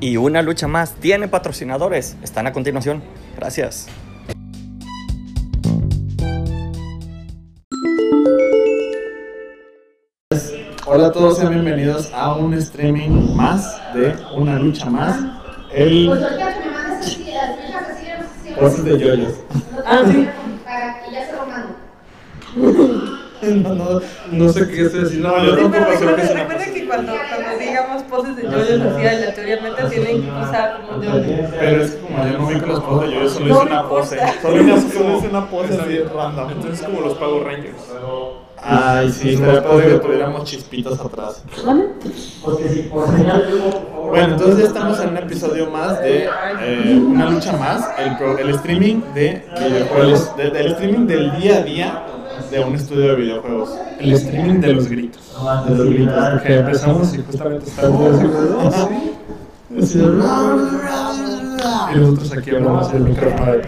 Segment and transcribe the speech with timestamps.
[0.00, 2.16] Y una lucha más tiene patrocinadores.
[2.22, 3.02] Están a continuación.
[3.36, 3.88] Gracias.
[10.86, 15.18] Hola a todos, sean bienvenidos a un streaming más de una lucha más.
[15.72, 18.98] El Pues ahorita que me mandes así, las fechas así, no sé si- Voces de
[18.98, 19.34] yoyos.
[19.84, 20.28] Ah, sí.
[20.64, 21.74] Para que ya se lo mando.
[23.40, 24.00] No, no,
[24.32, 25.20] no sé qué es decir.
[25.20, 27.12] No, yo tampoco recuerden, es una recuerden que cuando,
[28.18, 31.10] poses de yoyos así aleatoriamente tienen que usar como yo.
[31.58, 33.88] Pero es que como yo no vi con los poses de yoyos, solo hice una
[33.88, 34.18] pose.
[34.42, 36.50] Solo hice, solo hice una pose así random.
[36.50, 37.76] Entonces como los Power Rangers.
[38.60, 41.44] Ay, sí, estaría padre que tuviéramos chispitas atrás.
[44.10, 46.24] Bueno, entonces ya estamos en un episodio más de
[46.60, 51.56] eh, una lucha más, el, pro- el streaming de videojuegos, de- del streaming del día
[51.58, 52.02] a día
[52.50, 53.70] de un estudio de videojuegos.
[53.98, 55.36] El streaming de los gritos.
[55.68, 56.30] De los gritos.
[56.32, 58.20] Porque empezamos y justamente estábamos.
[61.94, 63.62] Y nosotros aquí hablamos del micrófono de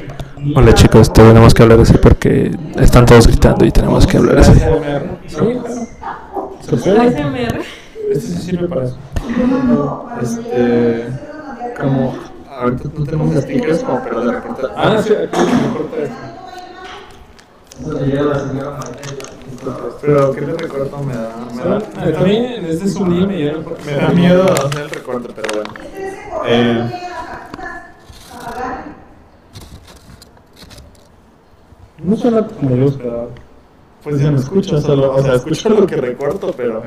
[0.56, 4.58] Hola chicos, tenemos que hablar así porque están todos gritando y tenemos que hablar así.
[8.10, 8.96] Este sí sirve para eso.
[10.22, 11.06] Este,
[11.78, 12.14] como
[12.48, 14.62] ahorita no tenemos stickers como pero de repente.
[14.76, 16.39] Ah, sí, aquí me corta esto.
[20.00, 20.98] Pero ¿qué le recorto?
[20.98, 24.90] Me da, me da, Ah, También es de sublime no me da miedo hacer el
[24.90, 25.72] recorte, pero bueno.
[26.46, 26.90] Eh,
[32.02, 33.26] No suena como yo esperaba.
[34.02, 36.82] pues ya no escucho, solo, o sea, escucho lo que recorto, pero,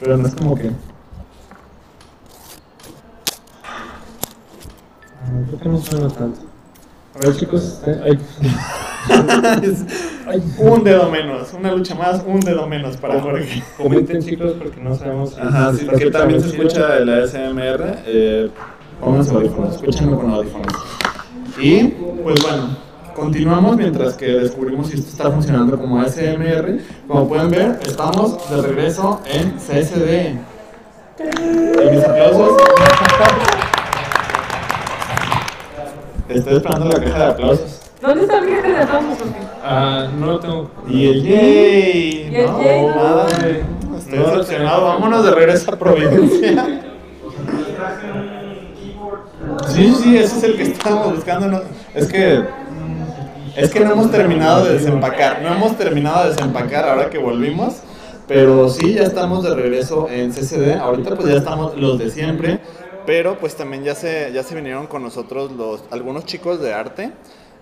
[0.00, 0.70] pero no es como que.
[5.48, 6.40] Creo que no suena tanto.
[7.14, 8.18] A ver chicos, eh, hay...
[10.58, 13.62] un dedo menos, una lucha más, un dedo menos para Jorge.
[13.76, 17.98] comenten chicos porque no sabemos si Ajá, si sí, que también se escucha el ASMR.
[18.06, 18.50] Eh,
[19.00, 20.72] pónganse audífonos, escúchenlo con audífonos.
[21.58, 22.76] Y pues bueno,
[23.14, 26.80] continuamos mientras que descubrimos si esto está funcionando como ASMR.
[27.06, 30.36] Como pueden ver, estamos de regreso en CSD.
[31.20, 32.56] Y mis aplausos.
[36.34, 37.80] Estoy esperando la caja de aplausos.
[38.02, 39.18] ¿Dónde está el jefe de aplausos?
[39.64, 40.70] Ah, no lo tengo.
[40.88, 42.28] Y el yay.
[42.30, 42.94] Y el no, yay, no.
[42.94, 43.26] nada.
[43.98, 44.84] Estoy decepcionado.
[44.86, 46.80] Vámonos de regreso a Providencia.
[49.68, 51.46] Sí, sí, ese es el que estábamos buscando.
[51.48, 51.60] no-
[51.94, 52.42] Es que.
[53.56, 55.40] Es que no hemos terminado de desempacar.
[55.42, 57.74] No hemos terminado de desempacar ahora que volvimos.
[58.26, 60.74] Pero sí, ya estamos de regreso en CCD.
[60.80, 62.60] Ahorita pues ya estamos los de siempre.
[63.06, 67.12] Pero pues también ya se, ya se vinieron con nosotros los, algunos chicos de arte.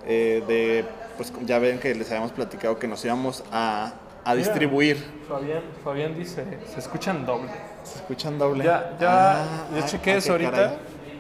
[0.07, 0.85] eh, de,
[1.17, 3.93] pues ya ven que les habíamos platicado que nos íbamos a,
[4.25, 4.97] a distribuir.
[5.29, 7.51] Fabián, Fabián dice, se escuchan doble.
[7.85, 8.65] ¿Se escuchan doble?
[8.65, 10.77] Ya, ya, Ah, ya ah, chequé ah, eso ahorita.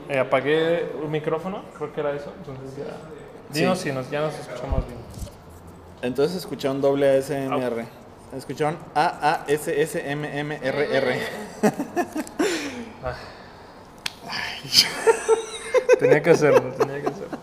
[0.08, 2.32] Eh, apagué un micrófono, creo que era eso.
[2.38, 2.84] Entonces ya.
[3.52, 4.98] Dinos si nos, ya nos escuchamos bien.
[6.02, 7.84] Entonces escucharon doble ASMR.
[8.36, 11.18] Escucharon A-A-S-S-M-M-R-R.
[15.98, 17.38] Tenía que hacerlo, tenía que hacerlo.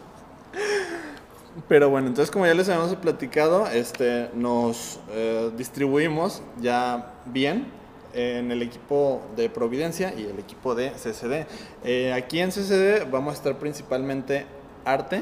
[1.68, 7.68] Pero bueno, entonces como ya les habíamos platicado, este, nos eh, distribuimos ya bien
[8.14, 11.46] en el equipo de Providencia y el equipo de CCD.
[11.84, 14.46] Eh, aquí en CCD vamos a estar principalmente
[14.86, 15.22] arte,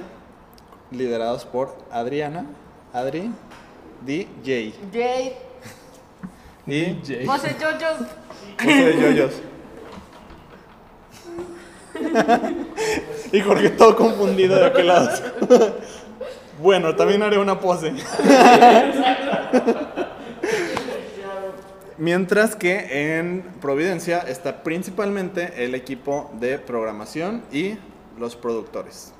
[0.91, 2.45] liderados por Adriana,
[2.93, 3.31] Adri,
[4.05, 4.73] DJ
[6.67, 7.97] y José Yoyos.
[8.57, 9.33] José de Yoyos.
[13.31, 15.09] y Jorge todo confundido de aquel lado.
[16.61, 17.93] bueno, también haré una pose.
[21.97, 27.77] Mientras que en Providencia está principalmente el equipo de programación y
[28.19, 29.13] los productores.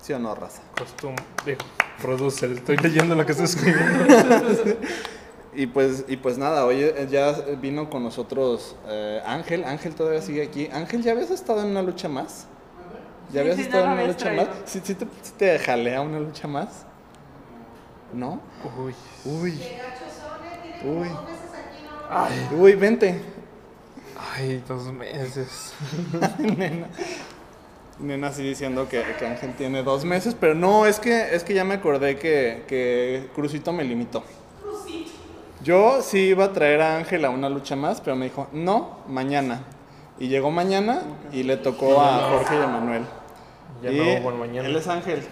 [0.00, 0.62] ¿Sí o no, raza?
[0.78, 1.24] Costumbre.
[1.44, 1.58] Digo,
[2.00, 4.14] producer, estoy leyendo lo que estás escribiendo.
[5.58, 9.64] Y pues, y pues nada, hoy eh, ya vino con nosotros eh, Ángel.
[9.64, 10.68] Ángel todavía sigue aquí.
[10.72, 12.46] Ángel, ¿ya habías estado en una lucha más?
[13.32, 14.46] ¿Ya habías sí, estado en una lucha más?
[14.66, 16.86] ¿Sí, sí te, sí te jalea una lucha más?
[18.12, 18.40] ¿No?
[18.78, 18.94] Uy.
[19.24, 19.60] Uy.
[20.84, 21.08] Uy.
[22.56, 23.20] Uy, vente.
[24.36, 25.74] Ay, dos meses.
[26.38, 26.86] Nena.
[27.98, 31.52] Nena así diciendo que, que Ángel tiene dos meses, pero no, es que, es que
[31.52, 34.22] ya me acordé que, que Crucito me limitó.
[35.62, 38.98] Yo sí iba a traer a Ángel a una lucha más, pero me dijo, no,
[39.08, 39.60] mañana.
[40.18, 41.02] Y llegó mañana
[41.32, 43.04] y le tocó a Jorge y a Manuel.
[43.82, 44.68] Ya y no en mañana.
[44.68, 45.22] Él es Ángel.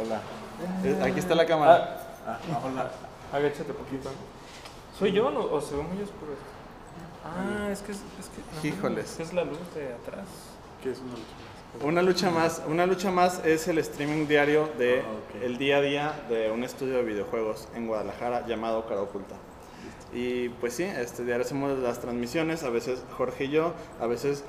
[0.00, 0.20] Hola.
[0.84, 1.98] Eh, Aquí está la cámara.
[2.26, 2.90] Ah, hola.
[3.32, 4.10] Agáchate poquito.
[4.98, 5.40] ¿Soy yo no?
[5.40, 6.44] o se ve muy oscuro esto?
[7.24, 8.68] Ah, es que es, es que.
[8.70, 9.20] no, Híjoles.
[9.20, 10.26] Es la luz de atrás.
[10.82, 11.84] ¿Qué es una lucha más?
[11.84, 15.42] Una lucha más, una lucha más es el streaming diario de Ah, ok.
[15.42, 19.36] el día a día de un estudio de videojuegos en Guadalajara llamado Cara Oculta.
[20.12, 24.44] Y pues sí, este diario hacemos las transmisiones, a veces Jorge y yo, a veces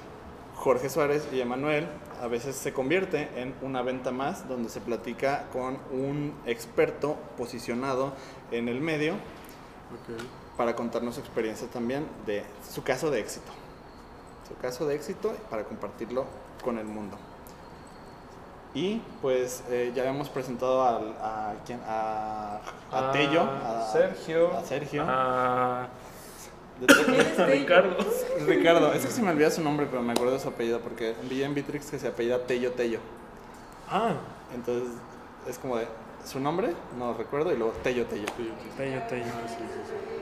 [0.56, 1.88] Jorge Suárez y Emanuel,
[2.22, 8.14] a veces se convierte en una venta más donde se platica con un experto posicionado
[8.52, 9.16] en el medio
[10.58, 13.52] para contarnos su experiencia también de su caso de éxito.
[14.48, 16.26] Su caso de éxito para compartirlo
[16.64, 17.18] con el mundo.
[18.74, 21.80] Y pues eh, ya habíamos presentado al- a, ¿quién?
[21.86, 22.60] a,
[22.92, 24.58] a A Tello, a Sergio.
[24.58, 25.04] a Sergio.
[25.08, 25.88] Ah.
[27.48, 27.96] Ricardo.
[28.48, 31.16] Ricardo, es que se me olvida su nombre, pero me acuerdo de su apellido porque
[31.30, 33.00] vi en Bitrix que se apellida Tello Tello.
[33.90, 34.14] Ah,
[34.56, 34.90] Entonces
[35.48, 35.88] es como de
[36.26, 38.26] su nombre, no lo recuerdo, y luego Tello Tello.
[38.78, 39.26] Tello, Tello.
[39.48, 40.21] Sí, sí.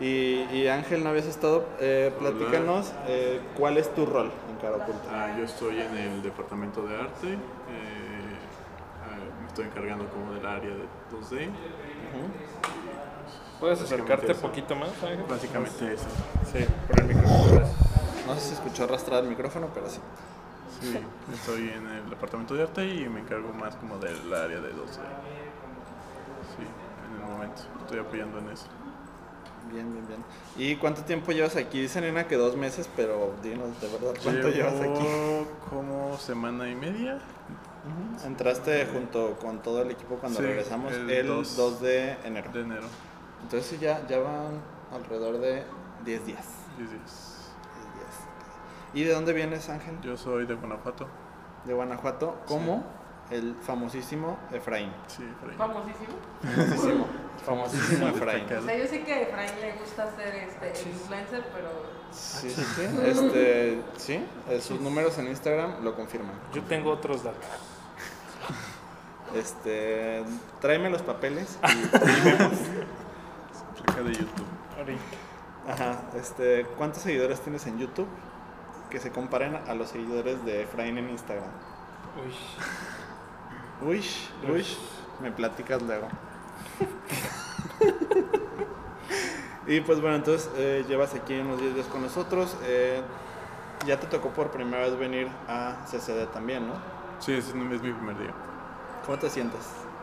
[0.00, 1.66] Y, y Ángel, ¿no habías estado?
[1.80, 5.08] Eh, platícanos eh, cuál es tu rol en Cara Oculta.
[5.10, 7.32] Ah, yo estoy en el departamento de arte.
[7.32, 7.38] eh,
[9.02, 11.48] ah, me estoy encargando como del área de 2D.
[13.60, 14.90] ¿Puedes acercarte un poquito más?
[15.02, 15.24] Ángel?
[15.28, 16.06] Básicamente eso.
[16.52, 17.62] Sí, por el micrófono.
[18.26, 20.00] No sé si escuchó arrastrar el micrófono, pero sí.
[20.80, 20.98] Sí,
[21.32, 24.98] estoy en el departamento de arte y me encargo más como del área de 2D.
[26.56, 26.66] Sí,
[27.08, 27.62] en el momento.
[27.80, 28.66] Estoy apoyando en eso.
[29.72, 30.24] Bien, bien, bien.
[30.56, 31.80] ¿Y cuánto tiempo llevas aquí?
[31.80, 35.02] Dice Nena que dos meses, pero dinos de verdad, ¿cuánto llevas aquí?
[35.02, 37.18] Llevo como semana y media.
[38.24, 42.50] Entraste junto con todo el equipo cuando Sí, regresamos el el, dos 2 de enero.
[42.52, 42.86] de enero.
[43.42, 44.60] Entonces sí, ya, ya van
[44.92, 45.64] alrededor de
[46.04, 46.46] 10 días.
[46.78, 47.52] 10 días.
[47.74, 48.14] 10 días.
[48.94, 50.00] ¿Y de dónde vienes, Ángel?
[50.02, 51.06] Yo soy de Guanajuato.
[51.66, 52.84] De Guanajuato, como
[53.30, 54.92] el famosísimo Efraín.
[55.06, 55.56] Sí, ahí.
[55.56, 56.14] Famosísimo.
[56.42, 57.06] Famosísimo,
[57.44, 58.44] famosísimo Efraín.
[58.44, 62.62] O sea, yo sé que a Efraín le gusta ser este, influencer, pero Sí, sí,
[62.62, 62.82] sí.
[63.04, 66.34] Este, sí, eh, sus números en Instagram lo confirman.
[66.52, 67.44] Yo tengo otros datos.
[69.34, 70.22] Este,
[70.60, 71.58] tráeme los papeles.
[73.74, 74.46] Cerca de YouTube.
[74.78, 75.02] Ahorita.
[75.68, 78.06] Ajá, este, ¿cuántos seguidores tienes en YouTube?
[78.90, 81.48] Que se comparen a los seguidores de Efraín en Instagram.
[82.24, 82.32] Uy.
[83.82, 84.02] Uy,
[84.48, 84.64] uy,
[85.20, 86.08] me platicas luego.
[89.66, 92.56] y pues bueno, entonces eh, llevas aquí unos 10 días con nosotros.
[92.62, 93.02] eh,
[93.86, 96.74] ya te tocó por primera vez venir a CCD también, ¿no?
[97.18, 98.32] Sí, ese es mi primer día.
[99.04, 99.60] ¿Cómo te sientes?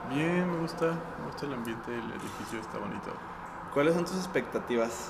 [0.10, 0.86] Bien, me gusta.
[1.20, 3.12] Me gusta el ambiente, el edificio está bonito.
[3.74, 5.10] ¿Cuáles son tus expectativas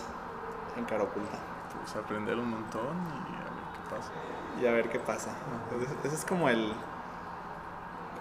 [0.78, 1.38] en Cara Oculta?
[1.82, 2.96] Pues aprender un montón
[3.30, 4.12] y a ver qué pasa.
[4.62, 5.32] Y a ver qué pasa.
[6.04, 6.72] Ese es como el.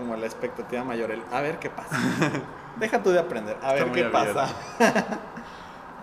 [0.00, 1.94] Como la expectativa mayor, el a ver qué pasa.
[2.76, 4.12] Deja tú de aprender, a ver qué abierto.
[4.34, 4.48] pasa.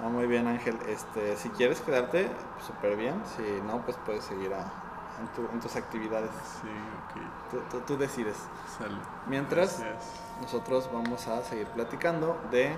[0.03, 0.77] Ah, muy bien, Ángel.
[0.87, 2.29] Este, si quieres quedarte,
[2.65, 3.19] súper bien.
[3.35, 4.71] Si no, pues puedes seguir a-
[5.19, 6.29] en, tu- en tus actividades.
[6.61, 7.21] Sí, ok.
[7.49, 8.37] Tú, tú- tú decides.
[8.77, 8.93] Sale.
[9.25, 10.11] Mientras, Gracias.
[10.41, 12.75] nosotros vamos a seguir platicando de.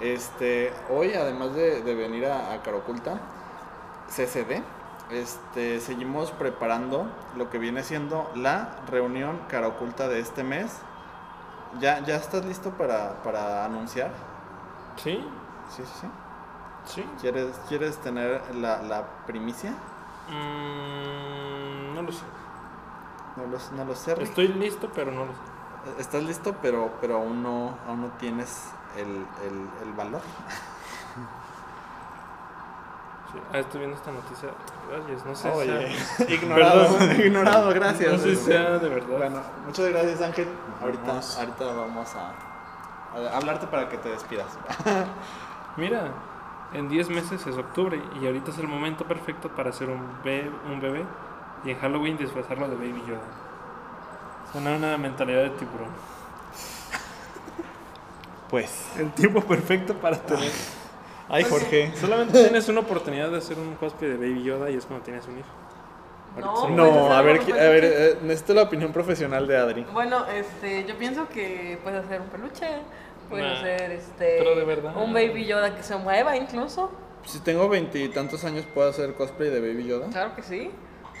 [0.00, 3.20] Este, hoy, además de, de venir a, a Cara Oculta,
[4.08, 4.62] CCD,
[5.12, 10.78] este, seguimos preparando lo que viene siendo la reunión Cara Oculta de este mes.
[11.80, 14.10] ¿Ya, ya estás listo para, para anunciar?
[14.96, 15.24] ¿Sí?
[15.68, 16.06] Sí, sí, sí.
[16.84, 17.04] ¿Sí?
[17.20, 19.70] ¿Quieres, ¿quieres tener la, la primicia?
[20.28, 22.24] Mm, no lo sé.
[23.36, 24.14] No lo, no lo sé.
[24.14, 24.28] Rick.
[24.28, 26.00] Estoy listo, pero no lo sé.
[26.00, 30.20] Estás listo, pero, pero aún, no, aún no tienes el, el, el valor.
[33.32, 33.38] Sí.
[33.52, 34.48] Ah, estoy viendo esta noticia.
[34.90, 35.50] Rayos, no sé.
[35.50, 38.12] Oye, sea- ignorado, ignorado, gracias.
[38.12, 39.18] No sé si sea de verdad.
[39.18, 40.48] Bueno, muchas gracias Ángel.
[40.82, 41.38] Ahorita, Vamos.
[41.38, 42.32] ahorita vamos a,
[43.32, 44.46] a hablarte para que te despidas.
[45.76, 46.08] Mira,
[46.72, 50.50] en 10 meses es octubre y ahorita es el momento perfecto para hacer un, be-
[50.68, 51.04] un bebé
[51.64, 53.20] y en Halloween disfrazarlo de Baby Yoda.
[54.52, 55.90] Suena una mentalidad de tiburón.
[58.48, 58.90] Pues.
[58.98, 60.50] El tiempo perfecto para tener.
[61.30, 61.92] Ay, Jorge.
[61.96, 65.26] Solamente tienes una oportunidad de hacer un cosplay de Baby Yoda y es cuando tienes
[65.28, 65.48] un hijo.
[66.70, 69.86] No, a ver, a más ver, eh, necesito la opinión profesional de Adri.
[69.92, 72.66] Bueno, este, yo pienso que puedes hacer un peluche,
[73.28, 74.42] puedes Nah, hacer este,
[74.96, 76.90] un baby Yoda que se mueva incluso.
[77.24, 80.08] Si tengo veintitantos años, ¿puedo hacer cosplay de Baby Yoda?
[80.08, 80.70] Claro que sí.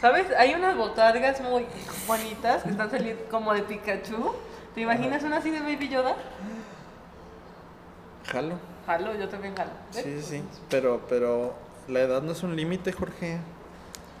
[0.00, 0.26] ¿Sabes?
[0.38, 1.66] Hay unas botargas muy
[2.06, 4.34] bonitas que están saliendo como de Pikachu.
[4.74, 6.16] ¿Te imaginas una así de baby Yoda?
[8.32, 8.69] Jalo.
[8.90, 9.70] Jalo, yo también jalo.
[9.94, 10.02] ¿Ves?
[10.04, 10.42] Sí, sí, sí.
[10.68, 11.54] Pero, pero
[11.86, 13.38] la edad no es un límite, Jorge.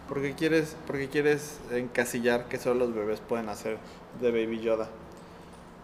[0.08, 3.78] ¿Por qué quieres, por qué quieres encasillar que solo los bebés pueden hacer
[4.20, 4.88] de Baby Yoda?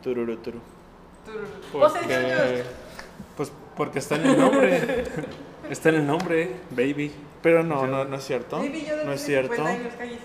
[0.03, 0.61] Tururu, turu.
[1.25, 1.47] Tururú.
[1.73, 2.63] Pose Porque,
[3.37, 5.05] pues porque está en el nombre.
[5.71, 7.13] está en el nombre, Baby.
[7.43, 8.59] Pero no, no, no es cierto.
[8.59, 10.03] Baby Yoda No es tiene 50 cierto.
[10.03, 10.19] años.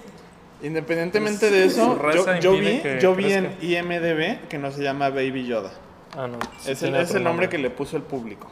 [0.64, 2.00] Independientemente de eso,
[2.40, 3.58] yo, vi, yo vi en.
[3.62, 5.72] IMDB que no se llama Baby Yoda.
[6.18, 6.38] Ah, no.
[6.60, 8.48] sí Es el, es el nombre que le puso el público.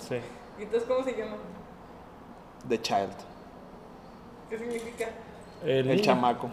[0.00, 0.16] Sí.
[0.58, 1.36] Entonces, ¿cómo se llama?
[2.68, 3.14] The Child.
[4.50, 5.08] ¿Qué significa?
[5.64, 6.50] El, El chamaco.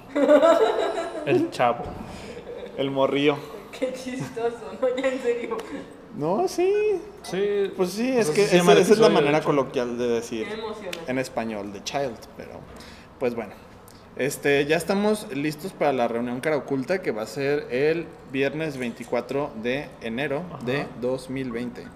[1.25, 1.83] El chavo.
[2.77, 3.37] El morrío.
[3.77, 4.87] Qué chistoso, ¿no?
[4.95, 5.57] Ya en serio.
[6.15, 7.01] No, sí.
[7.23, 7.71] Sí.
[7.75, 10.47] Pues sí, es Pues que así se esa, esa es la manera coloquial de decir
[10.47, 11.11] Qué emocionante.
[11.11, 12.17] en español, The Child.
[12.37, 12.51] Pero,
[13.19, 13.53] pues bueno.
[14.17, 18.77] Este, ya estamos listos para la reunión cara oculta que va a ser el viernes
[18.77, 21.87] 24 de enero de 2020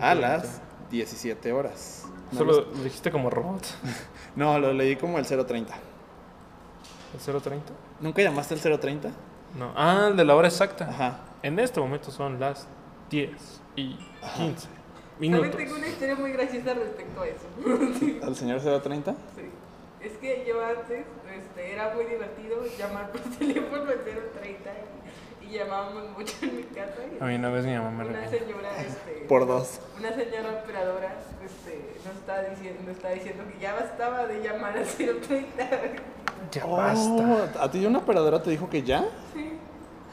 [0.00, 0.60] a las
[0.90, 2.04] 17 horas.
[2.32, 3.62] ¿No, Solo lo- lo dijiste como robot.
[4.36, 5.74] no, lo leí como el 030.
[7.14, 7.72] ¿El 030?
[8.00, 9.10] ¿Nunca llamaste el 030?
[9.58, 9.72] No.
[9.76, 10.88] Ah, el de la hora exacta.
[10.88, 11.20] Ajá.
[11.42, 12.66] En este momento son las
[13.10, 13.30] 10
[13.76, 14.56] y 15 ¿Saben?
[15.18, 15.56] minutos.
[15.56, 18.26] Tengo una historia muy graciosa respecto a eso.
[18.26, 19.12] ¿Al señor 030?
[19.36, 19.42] Sí.
[20.10, 21.04] Es que yo antes
[21.36, 24.70] este, era muy divertido llamar por teléfono al 030
[25.42, 26.94] y, y llamábamos mucho en mi casa.
[27.18, 28.30] Y A mí una vez mi mamá me una regañó.
[28.38, 29.80] señora, este, Por dos.
[29.98, 34.76] Una señora operadora este, nos, está diciendo, nos está diciendo que ya bastaba de llamar
[34.78, 35.68] al 030.
[36.52, 37.62] Ya Oh, basta.
[37.62, 39.04] ¿A ti una operadora te dijo que ya?
[39.34, 39.52] Sí.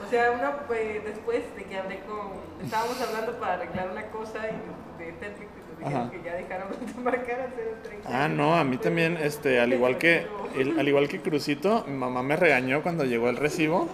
[0.05, 2.65] O sea, una, pues, después de que hablé con.
[2.65, 5.39] Estábamos hablando para arreglar una cosa y de nos
[5.79, 6.11] dijeron Ajá.
[6.11, 7.53] que ya dejáramos de marcar al
[7.83, 8.09] 030.
[8.23, 11.93] Ah, no, a mí también, este, al igual que, el- al igual que Crucito, mi
[11.95, 13.87] mamá me regañó cuando llegó el recibo.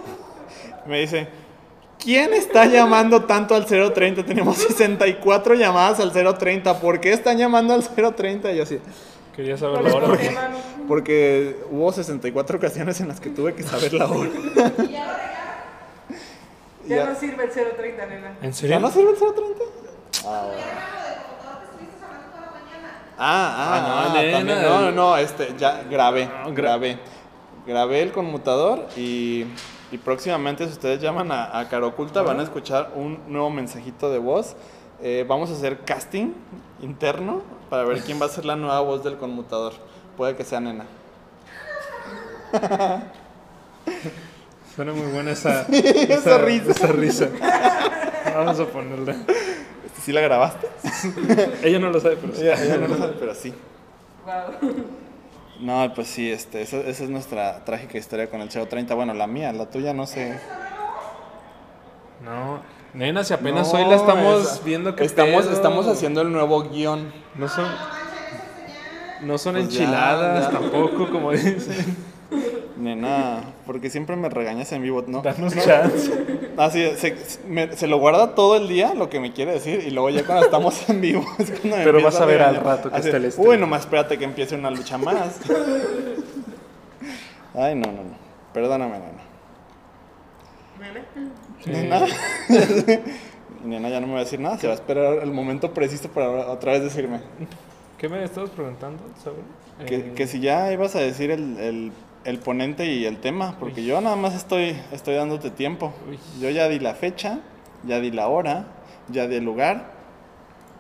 [0.86, 1.28] Me dice,
[2.00, 4.26] ¿quién está llamando tanto al 030?
[4.26, 6.80] Tenemos 64 llamadas al 030.
[6.80, 8.52] ¿Por qué están llamando al 030?
[8.52, 8.80] Y yo así,
[9.36, 10.08] Quería saber la hora.
[10.08, 10.50] problema,
[10.90, 14.30] porque hubo 64 ocasiones en las que tuve que saber la hora.
[16.88, 18.36] Ya, Ya- no sirve el 030, nena.
[18.42, 18.80] ¿En ¿Ya serio?
[18.80, 19.64] no sirve el 030?
[20.26, 20.62] Ah, bueno.
[23.24, 24.62] Ah, ah, Ah, ah, nena, también.
[24.64, 27.00] No, no, no, este, ya grabé, Ah, gra- grabé.
[27.68, 29.46] Grabé el conmutador y,
[29.92, 34.10] y próximamente si ustedes llaman a, a Cara Oculta van a escuchar un nuevo mensajito
[34.10, 34.56] de voz.
[35.04, 36.34] Eh, vamos a hacer casting
[36.82, 39.74] interno para ver quién va a ser la nueva voz del conmutador.
[40.18, 40.86] Puede que sea nena.
[44.76, 46.72] Suena muy buena esa, Esa risa.
[46.72, 47.28] Esa risa.
[48.36, 49.16] Vamos a ponerla.
[49.86, 50.68] Este, ¿Sí la grabaste?
[51.64, 52.42] Ella no lo sabe, pero sí.
[52.42, 53.54] Ella- ella no lo sabe, pero sí.
[54.26, 54.72] Wow.
[55.62, 58.96] No, pues sí, este, esa, esa es nuestra trágica historia con el 030.
[58.96, 60.40] Bueno, la mía, la tuya no sé.
[62.26, 62.62] No,
[62.96, 66.64] nena, si apenas No, hoy la estamos esa- viendo que estamos, estamos haciendo el nuevo
[66.70, 67.14] guion.
[67.36, 67.68] No son,
[69.22, 70.60] no son Pues ya, enchiladas ya.
[70.60, 71.96] tampoco, como dicen.
[72.82, 75.22] Nena, porque siempre me regañas en vivo, ¿no?
[75.22, 76.12] Danos chance.
[76.58, 77.16] Ah, sí, se,
[77.48, 80.26] me- se lo guarda todo el día lo que me quiere decir y luego ya
[80.26, 83.08] cuando estamos en vivo es cuando me Pero vas a ver al rato que Así,
[83.10, 83.50] está el estreno.
[83.52, 85.40] Uy, nomás espérate que empiece una lucha más.
[87.54, 88.16] Ay, no, no, no.
[88.54, 89.22] Perdóname, nena.
[91.66, 92.06] Nena.
[93.64, 96.10] Nena ya no me va a decir nada, se va a esperar el momento preciso
[96.10, 97.20] para otra vez decirme.
[98.00, 99.38] ¿Qué me estabas preguntando, Saúl?
[99.86, 101.92] Que, Eh, que si ya ibas a decir el, el-
[102.24, 105.94] el ponente y el tema, porque yo nada más estoy, estoy dándote tiempo.
[106.10, 106.20] Uy.
[106.40, 107.40] Yo ya di la fecha,
[107.84, 108.66] ya di la hora,
[109.10, 109.92] ya di el lugar.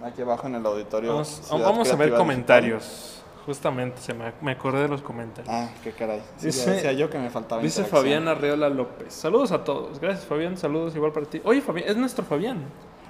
[0.04, 1.12] Aquí abajo en el auditorio.
[1.14, 3.24] Vamos, vamos a ver comentarios.
[3.46, 5.52] Justamente, se me, me acordé de los comentarios.
[5.52, 6.22] Ah, qué caray.
[6.38, 7.84] Sí, Dice- decía yo que me faltaba Dice.
[7.86, 9.14] Fabián Arreola López.
[9.14, 10.00] Saludos a todos.
[10.00, 10.58] Gracias, Fabián.
[10.58, 11.42] Saludos igual para ti.
[11.44, 12.60] Oye, Fabián, es nuestro Fabián.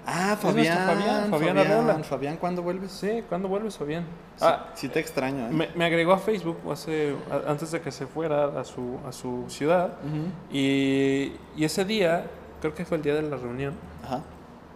[0.06, 0.78] Ah, Fabián.
[0.78, 2.04] Fabián, Fabián Fabián.
[2.04, 2.92] Fabián, ¿cuándo vuelves?
[2.92, 4.04] Sí, ¿cuándo vuelves, Fabián?
[4.36, 5.52] Sí, Ah, sí te extraño, ¿eh?
[5.52, 9.12] me, me agregó a Facebook hace, a- antes de que se fuera a su, a
[9.12, 9.90] su ciudad.
[10.04, 10.32] Ujú.
[10.52, 12.26] Y, y ese día,
[12.62, 14.22] creo que fue el día de la reunión, Ajá.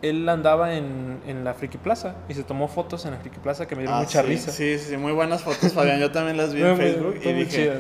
[0.04, 3.68] él andaba en, en la Friki Plaza y se tomó fotos en la Friki Plaza
[3.68, 4.52] que me dieron Ah, mucha sí, risa.
[4.52, 6.00] Sí, sí, muy buenas fotos, Fabián.
[6.00, 7.80] Yo también las vi en Facebook y dije, chidas.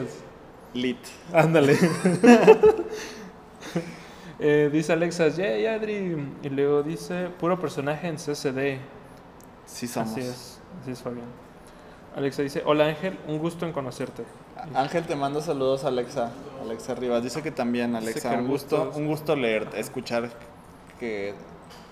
[0.74, 0.98] lit.
[1.32, 1.78] Ándale.
[4.40, 6.18] Eh, dice Alexa, yay Adri.
[6.44, 8.80] Y luego dice, puro personaje en CCD.
[9.66, 10.12] Sí somos.
[10.12, 11.28] Así es, así es Fabián.
[12.16, 14.24] Alexa dice, hola Ángel, un gusto en conocerte.
[14.74, 17.22] Ángel te manda saludos Alexa, Alexa Rivas.
[17.24, 18.98] Dice que también Alexa, que un gusto, gustos.
[18.98, 20.30] un gusto leerte, escuchar
[21.00, 21.34] que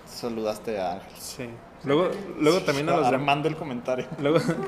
[0.07, 1.12] saludaste a Ángel.
[1.19, 1.50] Sí.
[1.86, 2.10] Luego,
[2.40, 3.13] luego también a los demás.
[3.20, 4.06] Armando el comentario.
[4.22, 4.40] Luego,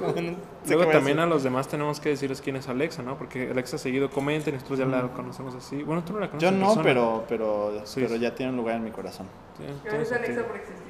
[0.68, 1.34] luego a también a decir.
[1.34, 3.18] los demás tenemos que decirles quién es Alexa, ¿no?
[3.18, 5.84] Porque Alexa seguido comenta y nosotros ya la conocemos así.
[5.84, 6.50] Bueno, tú no la conoces.
[6.50, 6.84] Yo no, persona.
[6.84, 8.20] pero, pero, Sí, pero sí.
[8.20, 9.28] ya tiene un lugar en mi corazón.
[9.58, 10.48] Sí, Gracias, Alexa, sentido.
[10.48, 10.86] por existir.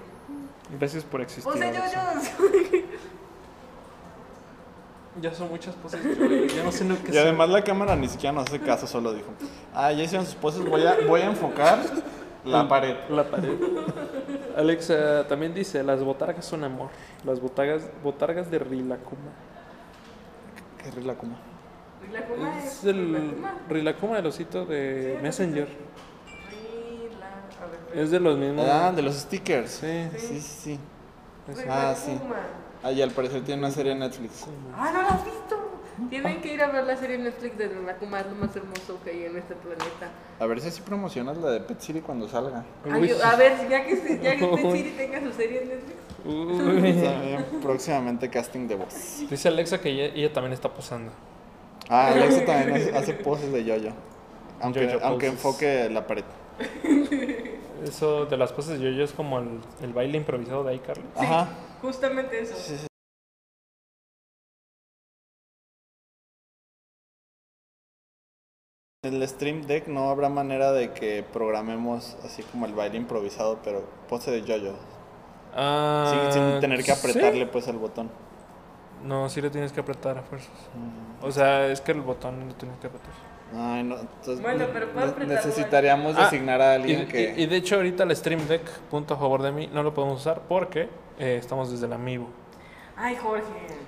[0.79, 1.51] Gracias por existir.
[1.53, 2.79] O sea, yo, yo.
[5.21, 6.01] Ya son muchas poses.
[6.53, 9.13] Ya no sé lo que Y además la cámara ni siquiera nos hace caso, solo
[9.13, 9.27] dijo,
[9.73, 11.79] ah, ya hicieron sus poses, voy a, voy a enfocar
[12.45, 12.95] la pared.
[13.09, 13.53] La pared.
[14.57, 16.89] Alexa también dice, las botargas son amor.
[17.25, 19.31] Las botargas, botargas de Rilacuma.
[20.81, 21.35] Qué rila como.
[22.07, 22.83] Rilakuma Es es.
[22.83, 23.53] del Rilakuma.
[23.69, 25.67] Rilakuma del osito de Messenger.
[25.67, 28.65] Rila- a ver, Es de los mismos.
[28.69, 29.71] Ah, de los stickers.
[29.71, 30.09] Sí.
[30.17, 30.79] Sí, sí, sí.
[31.69, 32.17] Ah, sí.
[32.83, 34.45] Ah, y al parecer tiene una serie en Netflix.
[34.75, 35.64] Ah, no la has visto.
[36.09, 38.99] Tienen que ir a ver la serie en Netflix de Rilakuma, es lo más hermoso
[39.03, 40.09] que hay en este planeta.
[40.39, 42.63] A ver si así promocionas la de Pet City cuando salga.
[42.89, 45.61] Ay, Uy, yo- a ver, ya que, se- ya que Pet City tenga su serie
[45.63, 45.95] en Netflix.
[46.25, 47.03] Uy.
[47.03, 49.23] También próximamente casting de voz.
[49.29, 51.11] Dice Alexa que ella, ella también está posando.
[51.89, 53.91] Ah, Alexa también hace- hace poses de yo-yo.
[54.61, 56.23] Aunque, Yo-yo aunque enfoque la pared.
[57.83, 61.03] Eso de las poses de yo es como el, el baile improvisado de iCarly.
[61.15, 61.49] Ajá.
[61.81, 62.55] Justamente eso.
[62.55, 62.87] Sí, sí.
[69.05, 73.83] El Stream Deck no habrá manera de que programemos así como el baile improvisado, pero
[74.09, 74.73] pose de yo-yo.
[75.55, 76.91] Ah, Sin, sin tener que ¿sí?
[76.91, 78.09] apretarle pues el botón.
[79.03, 80.49] No, sí le tienes que apretar a fuerzas.
[81.21, 83.11] O sea, es que el botón lo tienes que apretar.
[83.55, 83.95] Ay, no.
[83.99, 87.35] Entonces, Bueno, pero puede ne- apretarlo, necesitaríamos Ah, designar a Y, alguien que.
[87.37, 89.93] y- y de hecho ahorita el Stream Deck, punto a favor de mí, no lo
[89.93, 92.27] podemos usar porque eh, estamos desde el amigo.
[92.97, 93.45] Ay, Jorge.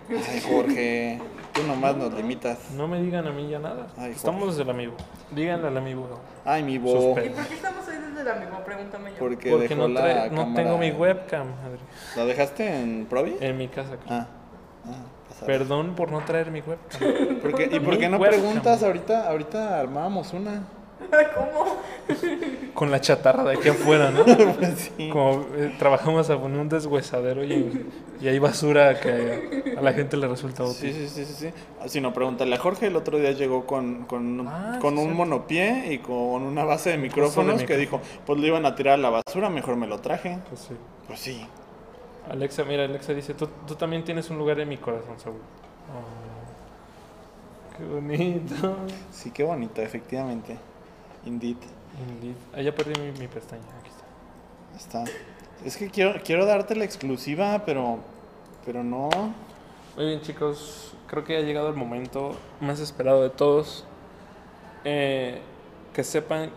[0.09, 1.21] Ay, Jorge,
[1.53, 2.71] tú nomás nos limitas.
[2.71, 3.87] No me digan a mí ya nada.
[3.97, 4.93] Ay, estamos desde el amigo.
[5.31, 6.19] Díganle al amigo.
[6.45, 6.77] Ay, mi.
[6.77, 8.59] Suspe- ¿Y por qué estamos ahí desde el amigo?
[8.65, 9.17] Pregúntame yo.
[9.19, 11.79] Porque, Porque dejó no, la trae- no tengo mi webcam, Adri.
[12.15, 13.37] ¿La dejaste en Provi?
[13.39, 13.91] En mi casa.
[13.97, 14.17] creo.
[14.19, 14.27] Ah.
[14.87, 15.45] ah.
[15.45, 17.39] Perdón por no traer mi webcam.
[17.41, 18.39] ¿Por qué- ¿Y por qué no webcam.
[18.41, 18.83] preguntas?
[18.83, 20.63] Ahorita, ahorita armábamos una.
[21.35, 21.77] ¿Cómo?
[22.73, 24.23] Con la chatarra de aquí afuera, ¿no?
[24.55, 25.09] Pues sí.
[25.09, 27.87] Como eh, trabajamos a poner un deshuesadero y,
[28.21, 30.93] y hay basura que a la gente le resulta Sí, útil.
[30.93, 31.53] sí, sí, sí, sí.
[31.81, 32.87] Ah, Si no, pregúntale a Jorge.
[32.87, 35.15] El otro día llegó con, con, Ah, con sí, un sí.
[35.15, 38.97] monopié y con una base de micrófonos que dijo, pues lo iban a tirar a
[38.97, 40.37] la basura, mejor me lo traje.
[40.49, 40.75] Pues sí.
[41.07, 41.45] Pues sí.
[42.29, 45.37] Alexa, mira, Alexa dice, tú, tú también tienes un lugar en mi corazón, Saúl.
[45.89, 48.75] Oh, qué bonito.
[49.11, 50.57] Sí, qué bonito, efectivamente.
[51.27, 51.57] Indeed.
[52.09, 52.35] Indeed.
[52.55, 53.61] Ah, ya perdí mi, mi pestaña.
[53.79, 53.89] Aquí
[54.77, 55.03] está.
[55.03, 55.11] Está.
[55.65, 57.99] Es que quiero, quiero darte la exclusiva, pero,
[58.65, 59.09] pero no.
[59.95, 60.93] Muy bien, chicos.
[61.07, 63.85] Creo que ha llegado el momento más esperado de todos.
[64.83, 65.41] Eh,
[65.93, 66.51] que sepan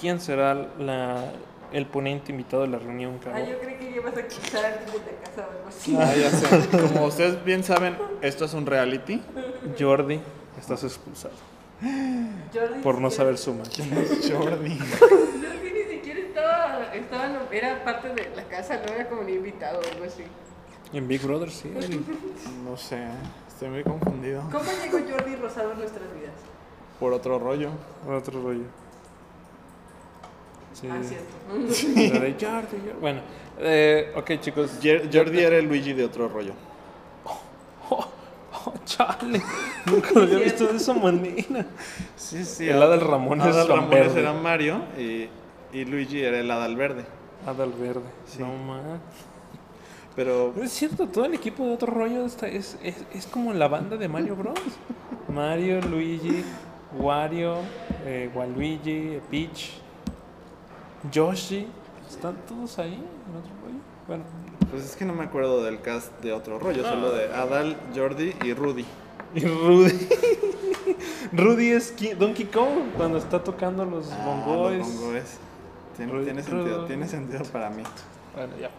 [0.00, 1.32] quién será la,
[1.72, 3.46] el ponente invitado de la reunión, Ah, cabrón.
[3.46, 5.96] yo creí que ibas a quitar a alguien de casa o algo así.
[5.98, 6.68] Ah, ya sé.
[6.92, 9.20] Como ustedes bien saben, esto es un reality.
[9.78, 10.20] Jordi,
[10.58, 11.34] estás expulsado
[12.52, 13.66] Jordi por no saber sumar.
[13.68, 14.78] Jordi.
[14.78, 19.28] Jordi ni siquiera estaba, estaba, no- era parte de la casa, no era como un
[19.30, 20.22] invitado o algo así.
[20.92, 21.70] En Big Brother, sí.
[22.64, 23.04] No sé,
[23.48, 24.42] estoy muy confundido.
[24.52, 26.32] ¿Cómo llegó Jordi Rosado a nuestras vidas?
[27.00, 27.70] Por otro rollo.
[28.08, 28.64] Otro rollo.
[30.72, 30.88] Sí.
[30.90, 32.00] Ah, cierto.
[32.00, 33.00] De Jordi, Jordi.
[33.00, 33.20] Bueno,
[33.58, 34.72] eh, ok, chicos.
[35.12, 36.52] Jordi era el Luigi de otro rollo.
[38.66, 39.42] Oh, chale.
[39.86, 41.66] Nunca lo había visto de esa manera.
[42.16, 42.68] Sí, sí.
[42.68, 44.20] El Adal Ramones Adal Ramones Verde.
[44.20, 45.28] era Mario y,
[45.72, 47.04] y Luigi era el Adal Verde.
[47.46, 48.08] Adal Verde.
[48.26, 48.38] Sí.
[48.40, 49.00] No man.
[50.16, 53.52] Pero Pero es cierto, todo el equipo de otro rollo está, es, es, es como
[53.52, 54.58] la banda de Mario Bros.
[55.28, 56.44] Mario, Luigi,
[56.96, 57.56] Wario,
[58.06, 59.72] eh, Waluigi, Peach,
[61.10, 61.66] Yoshi.
[62.08, 63.80] Están todos ahí en otro rollo.
[64.06, 64.24] Bueno,
[64.74, 68.34] pues es que no me acuerdo del cast de otro rollo, solo de Adal, Jordi
[68.44, 68.84] y Rudy.
[69.34, 70.08] y Rudy.
[71.32, 74.78] Rudy es Ki- Donkey Kong cuando está tocando los Ah, bongoes.
[74.78, 75.38] los bongoes.
[75.96, 76.86] Tiene, Rudy- tiene sentido, Rudy.
[76.88, 77.82] tiene sentido para mí.
[78.34, 78.70] Bueno, ya.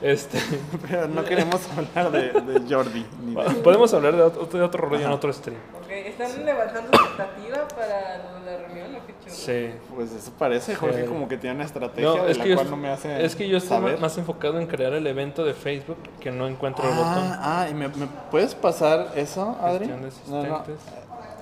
[0.00, 0.38] Este,
[0.88, 3.04] Pero no queremos hablar de, de Jordi.
[3.24, 3.50] Ni de...
[3.62, 5.58] podemos hablar de otro, de otro rollo en otro stream.
[5.80, 9.21] Ok, ¿están levantando expectativa para lo de la reunión o qué chulo?
[9.32, 9.70] Sí.
[9.94, 11.08] Pues eso parece, Jorge, Sí.
[11.08, 12.88] como que tiene una estrategia No, de es la que, yo, cual est- no me
[12.90, 13.98] hace es que yo estoy saber.
[14.00, 17.12] más enfocado en crear el evento de Facebook que no encuentro el botón.
[17.32, 19.86] Ah, ah, ¿y me, me puedes pasar eso, Adri?
[19.88, 19.96] De
[20.28, 20.62] No, no,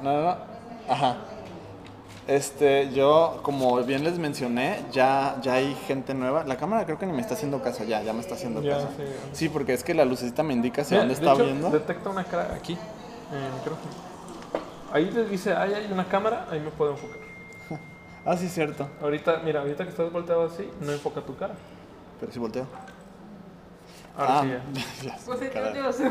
[0.03, 0.37] no, no.
[0.89, 1.17] Ajá.
[2.29, 6.45] Este, yo, como bien les mencioné, ya, ya hay gente nueva.
[6.45, 8.75] La cámara creo que ni me está haciendo caso, ya, ya me está haciendo Ya,
[8.77, 8.89] caso.
[8.97, 9.03] sí.
[9.33, 11.71] Sí, porque es que la lucecita me indica hacia Mira, dónde de está hecho, viendo.
[11.71, 12.75] Detecta una cara aquí,
[13.33, 13.91] en el micrófono.
[14.93, 17.19] Ahí le dice, ahí hay una cámara, ahí me puedo enfocar.
[18.25, 18.89] Ah, sí, cierto.
[19.01, 21.55] Ahorita, mira, ahorita que estás volteado así, no enfoca tu cara.
[22.19, 22.67] Pero si volteo.
[24.17, 24.63] Ahora ah, sí ya.
[25.13, 25.77] ya sé, Pues caray.
[25.77, 26.11] entonces,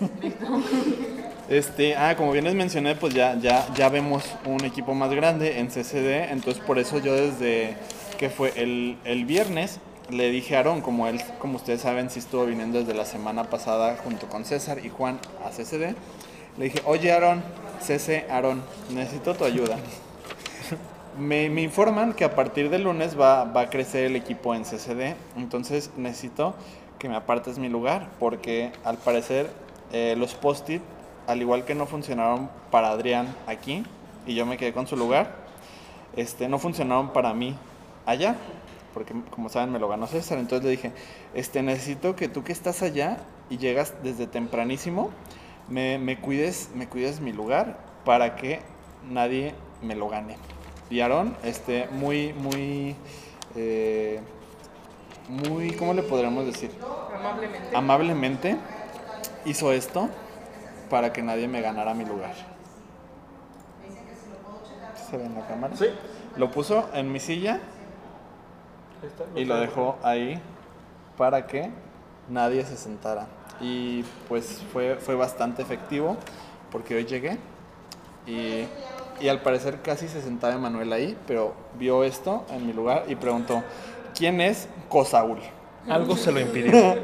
[1.48, 5.58] Este, ah, como bien les mencioné, pues ya, ya, ya vemos un equipo más grande
[5.58, 7.76] en CCD, entonces por eso yo desde
[8.18, 9.80] que fue el, el viernes
[10.10, 13.44] le dije a Aaron, como él, como ustedes saben, sí estuvo viniendo desde la semana
[13.44, 15.96] pasada junto con César y Juan a CCD,
[16.58, 17.42] le dije, oye Aaron,
[17.80, 19.76] CC, Aaron, necesito tu ayuda.
[21.18, 24.62] Me, me informan que a partir del lunes va, va a crecer el equipo en
[24.62, 26.54] CCD, entonces necesito
[27.00, 29.50] que me apartes mi lugar, porque al parecer
[29.92, 30.82] eh, los post-it,
[31.26, 33.84] al igual que no funcionaron para Adrián aquí,
[34.26, 35.34] y yo me quedé con su lugar,
[36.14, 37.56] este, no funcionaron para mí
[38.06, 38.36] allá,
[38.94, 40.92] porque como saben me lo ganó César, entonces le dije,
[41.34, 45.10] este, necesito que tú que estás allá y llegas desde tempranísimo,
[45.70, 48.60] me, me cuides, me cuides mi lugar para que
[49.08, 50.36] nadie me lo gane.
[50.90, 52.96] Y Aarón, este, muy, muy,
[53.54, 54.20] eh,
[55.28, 56.72] muy, ¿cómo le podríamos decir?
[57.14, 57.76] Amablemente.
[57.76, 58.56] Amablemente
[59.44, 60.08] hizo esto
[60.90, 62.34] para que nadie me ganara mi lugar.
[65.08, 65.76] ¿Se ve en la cámara?
[65.76, 65.86] Sí.
[66.36, 67.60] Lo puso en mi silla
[69.34, 70.40] y lo dejó ahí
[71.16, 71.70] para que
[72.30, 73.26] nadie se sentara.
[73.60, 76.16] Y pues fue, fue bastante efectivo
[76.70, 77.38] porque hoy llegué
[78.26, 78.64] y,
[79.20, 83.16] y al parecer casi se sentaba Emanuel ahí, pero vio esto en mi lugar y
[83.16, 83.62] preguntó,
[84.16, 85.40] ¿quién es Cosaúl?
[85.88, 86.96] Algo se lo impidió.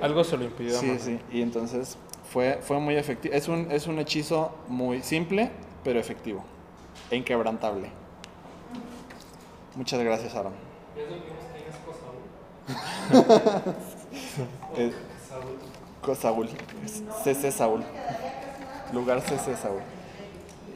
[0.00, 0.78] Algo se lo impidió.
[0.78, 1.96] Sí, sí, y entonces
[2.30, 3.34] fue, fue muy efectivo.
[3.34, 5.50] Es un, es un hechizo muy simple,
[5.82, 6.44] pero efectivo
[7.10, 7.90] e inquebrantable.
[9.74, 10.52] Muchas gracias, Aaron.
[14.76, 14.92] Eh,
[16.02, 16.48] Cosaúl,
[17.24, 17.82] CC Saúl,
[18.92, 19.80] lugar CC Saúl.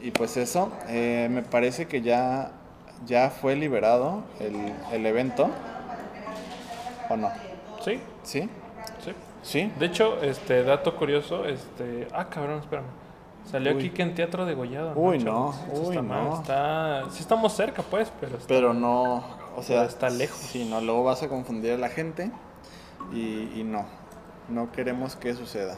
[0.01, 2.51] Y pues eso, eh, me parece que ya,
[3.05, 4.55] ya fue liberado el,
[4.91, 5.49] el evento,
[7.09, 7.29] ¿o no?
[7.83, 8.49] Sí, ¿Sí?
[9.03, 9.13] sí.
[9.43, 9.71] ¿Sí?
[9.79, 12.85] De hecho, este dato curioso, este, ah, cabrón, espérame.
[13.49, 14.93] Salió aquí que en Teatro de Gollado.
[14.95, 16.35] Uy, no, uy, está mal, no.
[16.41, 19.23] Está, sí estamos cerca, pues, pero está- Pero no,
[19.55, 20.37] o sea, Pero está lejos.
[20.37, 22.29] Sí, no, luego vas a confundir a la gente
[23.13, 23.85] y, y no,
[24.49, 25.77] no queremos que suceda.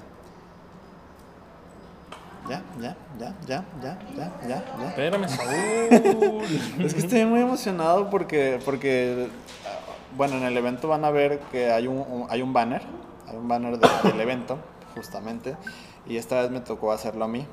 [2.49, 4.88] Ya, ya, ya, ya, ya, ya, ya, ya.
[4.89, 6.45] Espérame, Saúl.
[6.83, 9.29] Es que estoy muy emocionado porque, porque,
[10.17, 12.81] bueno, en el evento van a ver que hay un, un- hay un banner,
[13.29, 14.57] hay un banner de- del evento,
[14.93, 15.55] justamente,
[16.05, 17.47] y esta vez me tocó hacerlo a mí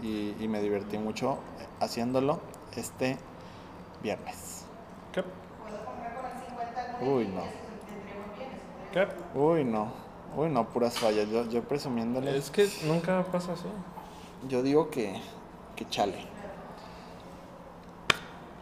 [0.00, 1.38] y, y me divertí mucho
[1.80, 2.38] haciéndolo
[2.76, 3.18] este
[4.00, 4.64] viernes.
[5.12, 5.24] ¿Qué?
[7.04, 7.63] Uy, no.
[8.94, 9.08] ¿Qué?
[9.34, 9.88] Uy, no.
[10.36, 11.28] Uy, no, puras fallas.
[11.28, 12.36] Yo, yo presumiéndole.
[12.36, 13.66] Es que nunca pasa así.
[14.48, 15.20] Yo digo que,
[15.74, 16.14] que chale.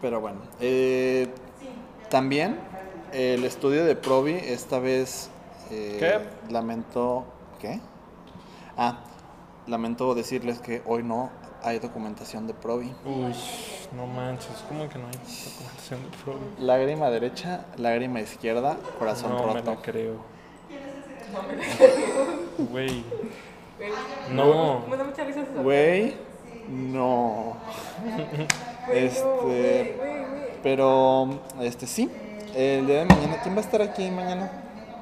[0.01, 0.41] Pero bueno.
[0.59, 1.29] eh,
[2.09, 2.59] también
[3.13, 5.31] el estudio de Provi esta vez
[5.71, 6.51] eh, ¿Qué?
[6.51, 7.25] lamento...
[7.61, 7.79] ¿Qué?
[8.79, 9.01] Ah,
[9.67, 11.31] lamento decirles que hoy no
[11.65, 12.93] hay documentación de Provi.
[13.05, 13.35] Uy,
[13.93, 16.41] no manches, ¿cómo que no hay documentación de Provi?
[16.59, 19.79] Lágrima derecha, lágrima izquierda, corazón No roto.
[19.83, 20.17] creo.
[24.31, 24.85] No.
[24.89, 24.97] Me
[25.31, 25.63] eso.
[25.63, 26.15] Güey,
[26.69, 27.57] no.
[28.87, 29.95] Güey, este, no, güey.
[30.63, 32.11] Pero, este sí,
[32.55, 34.51] el día de mañana, ¿quién va a estar aquí mañana?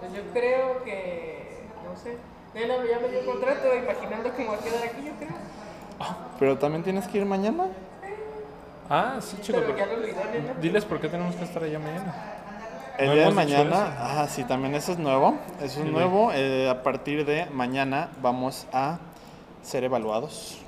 [0.01, 1.65] Pues yo creo que.
[1.85, 2.17] No sé.
[2.55, 5.37] Nena ya me dio contrato imaginando que me voy a quedar aquí, yo creo.
[6.39, 7.65] Pero también tienes que ir mañana.
[8.89, 9.63] Ah, sí, chicos.
[9.67, 10.61] Pero.
[10.61, 12.15] Diles por qué tenemos que estar allá mañana.
[12.99, 15.37] El No día de mañana, ah, sí, también eso es nuevo.
[15.59, 16.31] Eso es Sí, nuevo.
[16.35, 18.99] eh, a partir de mañana vamos a
[19.63, 20.59] ser evaluados.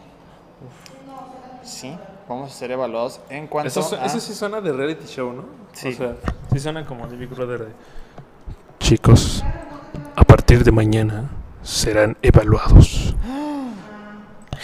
[1.63, 1.97] Sí,
[2.29, 4.05] vamos a ser evaluados en cuanto Eso, su- a...
[4.07, 5.45] eso sí suena de reality show, ¿no?
[5.73, 5.89] Sí.
[5.89, 6.15] O sea,
[6.53, 7.69] sí suena como de Big Brother.
[8.79, 9.45] Chicos,
[10.17, 11.31] a partir de mañana
[11.63, 13.15] serán evaluados.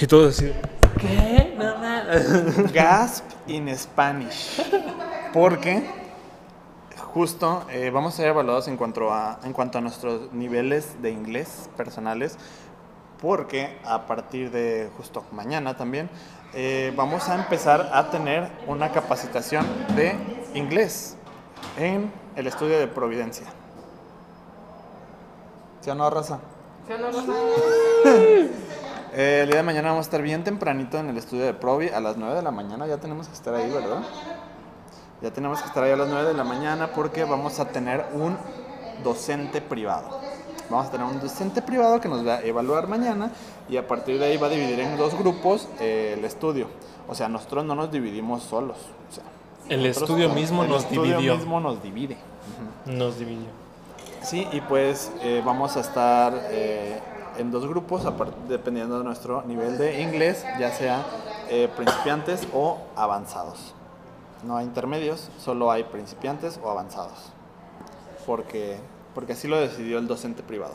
[0.01, 0.53] Y todo así.
[1.01, 1.55] ¿Qué?
[1.59, 2.73] No, no.
[2.73, 4.63] Gasp in Spanish.
[5.33, 5.91] Porque
[7.13, 11.11] justo eh, vamos a ser evaluados en cuanto, a, en cuanto a nuestros niveles de
[11.11, 12.37] inglés personales.
[13.21, 16.09] Porque a partir de justo mañana también
[16.55, 20.15] eh, vamos a empezar a tener una capacitación de
[20.55, 21.17] inglés
[21.77, 23.49] en el estudio de Providencia.
[25.81, 26.39] ¿Sí o no, raza?
[26.87, 27.33] ¿Sí o no, Rosa?
[29.15, 31.89] Eh, el día de mañana vamos a estar bien tempranito en el estudio de Provi
[31.89, 32.87] a las 9 de la mañana.
[32.87, 34.03] Ya tenemos que estar ahí, ¿verdad?
[35.23, 38.05] Ya tenemos que estar ahí a las 9 de la mañana porque vamos a tener
[38.13, 38.37] un
[39.03, 40.21] docente privado.
[40.71, 43.31] Vamos a tener un docente privado que nos va a evaluar mañana
[43.69, 46.69] y a partir de ahí va a dividir en dos grupos eh, el estudio.
[47.09, 48.77] O sea, nosotros no nos dividimos solos.
[49.11, 49.25] O sea,
[49.71, 51.37] El estudio mismo el nos estudio dividió.
[51.37, 52.19] mismo nos divide.
[52.85, 53.49] Nos dividió.
[54.23, 57.01] Sí, y pues eh, vamos a estar eh,
[57.39, 58.03] en dos grupos,
[58.49, 61.05] dependiendo de nuestro nivel de inglés, ya sea
[61.49, 63.75] eh, principiantes o avanzados.
[64.45, 67.33] No hay intermedios, solo hay principiantes o avanzados.
[68.27, 68.79] Porque,
[69.15, 70.75] porque así lo decidió el docente privado.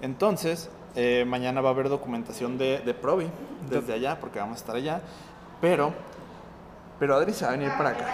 [0.00, 3.28] Entonces, eh, mañana va a haber documentación de, de Provi
[3.68, 5.00] desde allá, porque vamos a estar allá.
[5.60, 5.92] Pero,
[6.98, 8.06] pero Adri se va a venir para acá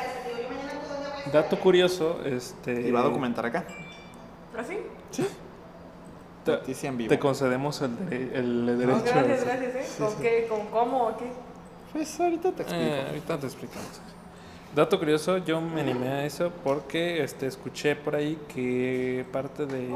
[1.33, 2.89] Dato curioso, este.
[2.89, 3.65] y va a documentar acá.
[4.57, 4.79] ¿Así?
[5.15, 5.25] Te,
[6.53, 7.09] Noticia en vivo.
[7.09, 7.91] te concedemos el,
[8.35, 9.03] el No, derecho.
[9.05, 9.87] gracias, a- gracias, ¿eh?
[9.99, 10.47] ¿Con qué?
[10.49, 11.27] ¿Con cómo o qué?
[11.93, 12.85] Pues ahorita te explico.
[12.85, 13.87] Eh, ahorita te explicamos.
[14.75, 19.89] Dato curioso, yo me animé a eso porque este, escuché por ahí que parte de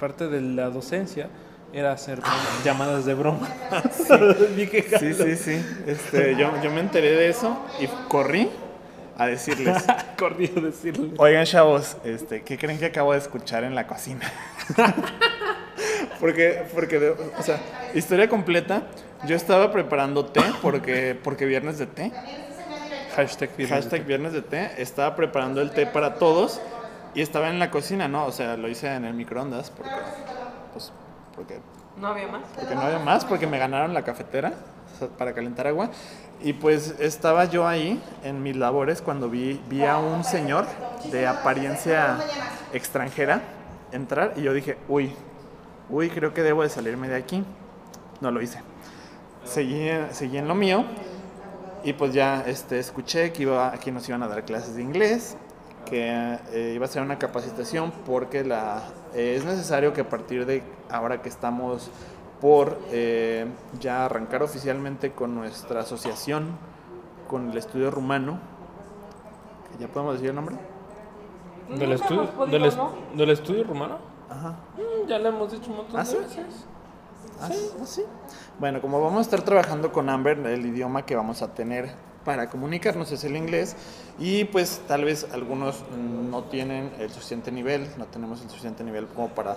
[0.00, 1.28] parte de la docencia
[1.72, 3.48] era hacer broma- llamadas de broma.
[4.56, 5.66] Dije, Sí, sí, sí.
[5.86, 8.50] Este, yo, yo me enteré de eso y corrí
[9.16, 9.84] a decirles,
[10.18, 11.12] corrí a decirle.
[11.18, 14.32] oigan chavos, este, ¿qué creen que acabo de escuchar en la cocina?
[16.20, 17.58] Porque, porque, de- o sea,
[17.94, 18.82] historia completa,
[19.26, 22.12] yo estaba preparando té porque, porque viernes de té,
[23.16, 23.78] Hashtag, viernes.
[23.84, 26.60] hashtag viernes de té, estaba preparando el té para todos
[27.14, 28.24] y estaba en la cocina, ¿no?
[28.26, 29.90] O sea, lo hice en el microondas porque,
[30.72, 30.92] pues,
[31.36, 31.60] porque
[31.96, 32.42] No había más.
[32.56, 34.52] porque no había más, porque me ganaron la cafetera
[34.94, 35.90] o sea, para calentar agua.
[36.42, 40.66] Y pues estaba yo ahí en mis labores cuando vi, vi a un señor
[41.12, 42.18] de apariencia
[42.72, 43.40] extranjera
[43.92, 45.12] entrar y yo dije, uy,
[45.90, 47.44] uy, creo que debo de salirme de aquí.
[48.20, 48.60] No lo hice.
[49.44, 50.84] Seguí, seguí en lo mío
[51.82, 55.36] y pues ya este, escuché que, iba, que nos iban a dar clases de inglés,
[55.84, 58.82] que eh, iba a ser una capacitación porque la,
[59.14, 61.90] eh, es necesario que a partir de ahora que estamos
[62.40, 63.46] por eh,
[63.80, 66.56] ya arrancar oficialmente con nuestra asociación,
[67.28, 68.38] con el estudio rumano,
[69.78, 70.56] ya podemos decir el nombre.
[71.68, 72.92] ¿Del, podido, del, est- ¿no?
[73.14, 73.98] ¿Del estudio rumano?
[74.34, 74.54] Ajá.
[74.76, 76.16] Mm, ya lo hemos dicho un montón ¿Ah, de sí?
[76.16, 76.44] veces.
[77.40, 78.02] Ah, ah, sí.
[78.58, 81.92] Bueno, como vamos a estar trabajando con Amber, el idioma que vamos a tener
[82.24, 83.76] para comunicarnos es el inglés
[84.18, 85.84] y pues tal vez algunos
[86.30, 89.56] no tienen el suficiente nivel, no tenemos el suficiente nivel como para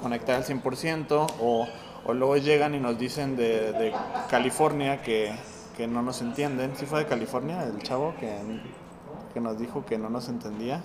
[0.00, 1.68] conectar al 100% o,
[2.06, 3.92] o luego llegan y nos dicen de, de
[4.30, 5.34] California que,
[5.76, 6.74] que no nos entienden.
[6.76, 8.38] ¿Sí fue de California el chavo que,
[9.34, 10.82] que nos dijo que no nos entendía?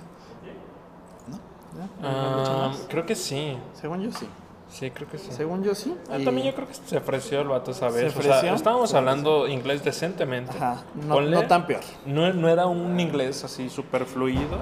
[2.02, 3.58] Ah, creo que sí.
[3.80, 4.28] Según yo sí.
[4.70, 5.28] Sí, creo que sí.
[5.32, 5.96] Según yo sí.
[6.12, 8.12] Ah, Y- También yo creo que se ofreció el vato esa vez.
[8.12, 10.52] ¿Se O sea, estábamos Se hablando inglés decentemente.
[10.58, 11.82] Ajá, no, Ponle- no tan peor.
[12.08, 14.58] No, no era un inglés así súper fluido,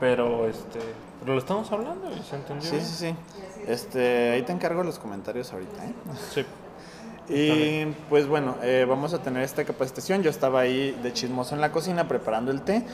[0.00, 0.78] pero este,
[1.20, 2.70] pero lo estamos hablando y se entendió.
[2.70, 3.14] Sí, sí, sí.
[3.66, 5.92] Este, ahí te encargo los comentarios ahorita, ¿eh?
[6.34, 6.44] Sí.
[7.30, 10.22] Y pues bueno, eh, vamos a tener esta capacitación.
[10.22, 12.86] Yo estaba ahí de chismoso en la cocina preparando el té.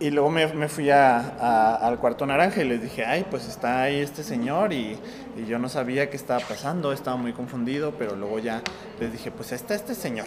[0.00, 3.48] Y luego me, me fui a, a- al cuarto naranja y les dije, ay, pues
[3.48, 4.96] está ahí este señor y,
[5.36, 8.62] y yo no sabía qué estaba pasando, estaba muy confundido, pero luego ya
[9.00, 10.26] les dije, pues está este señor.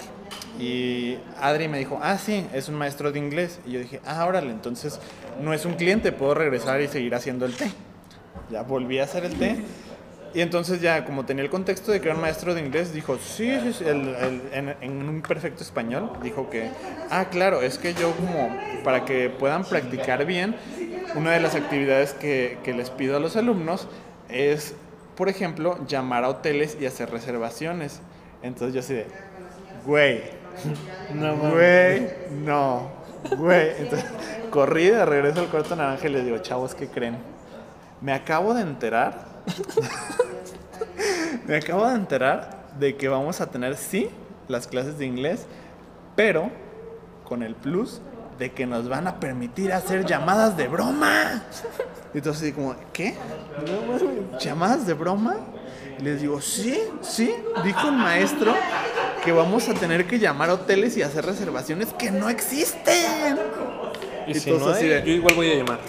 [0.59, 3.61] Y Adri me dijo, ah, sí, es un maestro de inglés.
[3.65, 4.99] Y yo dije, ah, órale, entonces
[5.41, 7.71] no es un cliente, puedo regresar y seguir haciendo el té.
[8.51, 9.63] Ya volví a hacer el té.
[10.33, 13.19] Y entonces ya, como tenía el contexto de que era un maestro de inglés, dijo,
[13.19, 16.73] sí, sí, sí", el- el- en, en un perfecto español, dijo que,
[17.09, 20.55] ah, claro, es que yo como, para que puedan practicar bien,
[21.13, 23.89] una de las actividades que, que les pido a los alumnos
[24.29, 24.77] es,
[25.15, 28.01] por ejemplo, llamar a hoteles y hacer reservaciones.
[28.41, 29.07] Entonces yo así de,
[29.85, 30.23] güey,
[31.09, 32.91] No, güey, no,
[33.37, 33.71] güey.
[33.79, 34.09] Entonces
[34.49, 37.17] corrí de regreso al cuarto naranja y les digo, chavos, ¿qué creen?
[38.01, 39.30] Me acabo de enterar
[41.47, 44.09] me acabo de enterar de que vamos a tener, sí,
[44.47, 45.45] las clases de inglés,
[46.15, 46.49] pero
[47.23, 48.01] con el plus
[48.39, 51.43] de que nos van a permitir hacer llamadas de broma.
[52.13, 53.15] Y entonces así como, ¿qué?
[54.39, 55.37] ¿Llamadas de broma?
[55.99, 58.53] Y les digo, sí, sí, dijo el maestro
[59.23, 63.37] que vamos a tener que llamar a hoteles y hacer reservaciones que no existen.
[64.27, 65.79] Y Y si no así hay, de- yo igual voy a llamar.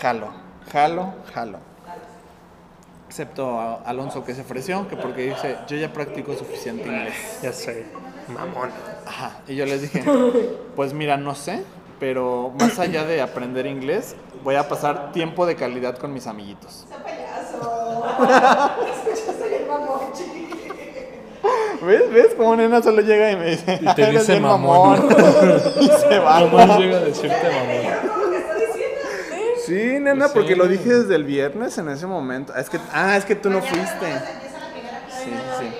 [0.00, 0.32] Jalo,
[0.72, 1.58] jalo, jalo.
[3.10, 7.40] Excepto a Alonso que se ofreció, que porque dice, yo ya practico suficiente inglés.
[7.42, 7.84] Ya sé.
[8.28, 8.70] Mamón.
[9.04, 9.40] Ajá.
[9.48, 10.04] Y yo les dije,
[10.76, 11.64] pues mira, no sé,
[11.98, 16.86] pero más allá de aprender inglés, voy a pasar tiempo de calidad con mis amiguitos.
[21.82, 22.12] ¿Ves?
[22.12, 22.34] ¿Ves?
[22.36, 25.08] Como nena solo llega y me dice, Y te "Eres dice mamón".
[25.80, 26.40] y se va.
[26.42, 28.09] Nomás llega a decirte mamón.
[29.70, 30.58] Sí, nena, Pues porque sí.
[30.58, 32.54] lo dije desde el viernes en ese momento.
[32.54, 34.18] Es que, ah, es que tú no fuiste.
[35.08, 35.72] Sí, sí.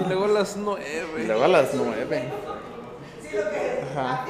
[0.00, 1.24] Y luego a las Y nueve.
[1.26, 2.30] luego a las nueve.
[3.96, 4.24] Ajá.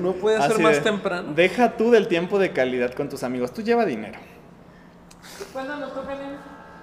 [0.00, 1.32] No puede ser Así más de, temprano.
[1.34, 3.52] Deja tú del tiempo de calidad con tus amigos.
[3.52, 4.18] Tú lleva dinero.
[5.52, 6.38] ¿Cuándo nos toca nena?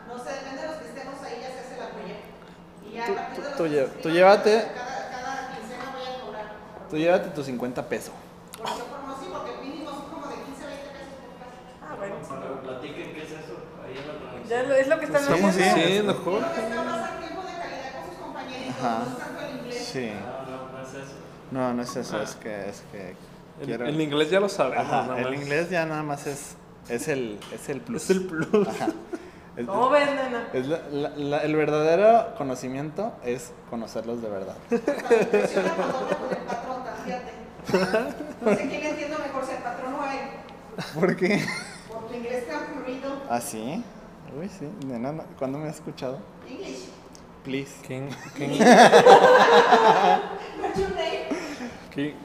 [0.08, 2.26] No sé, depende de los que estemos ahí, ya se hace la proyecto.
[2.90, 6.46] Y ya a partir de los Tú, lle- llévate, Cada, cada quincena voy a cobrar.
[6.90, 8.14] tú llévate tus 50 pesos.
[8.58, 11.60] Por no sí, porque el mínimo son como de 15 20 pesos por clase.
[11.82, 12.16] Ah, bueno.
[14.50, 15.76] Ya lo- es lo que están Estamos haciendo.
[15.76, 16.02] bien.
[16.02, 16.44] Sí, mejor.
[16.44, 16.54] Ajá.
[19.00, 19.90] no es tanto el inglés.
[19.92, 20.12] Sí.
[21.52, 23.16] No, no es eso, es que, es que
[23.62, 23.86] El, quiero...
[23.86, 24.86] el inglés ya lo sabemos.
[24.86, 25.42] Ajá, nada el más.
[25.42, 26.56] inglés ya nada más es
[26.90, 28.04] Es el, es el plus.
[28.04, 28.68] Es el plus.
[28.68, 28.88] Ajá.
[29.56, 30.50] Es- ¿Cómo ven, nena?
[30.52, 34.58] es la- la- la- el verdadero conocimiento es conocerlos de verdad.
[34.70, 34.82] El.
[38.42, 40.20] No sé quién entiendo mejor, si el patrón o él.
[41.00, 41.46] ¿Por qué?
[41.88, 43.22] Por tu inglés tan fluido.
[43.30, 43.84] ¿Ah, sí?
[44.40, 44.68] Uy, sí.
[44.86, 46.20] Nena, no- ¿cuándo me has escuchado?
[46.50, 46.86] English.
[47.44, 47.72] Please.
[47.88, 48.10] ¿Qué,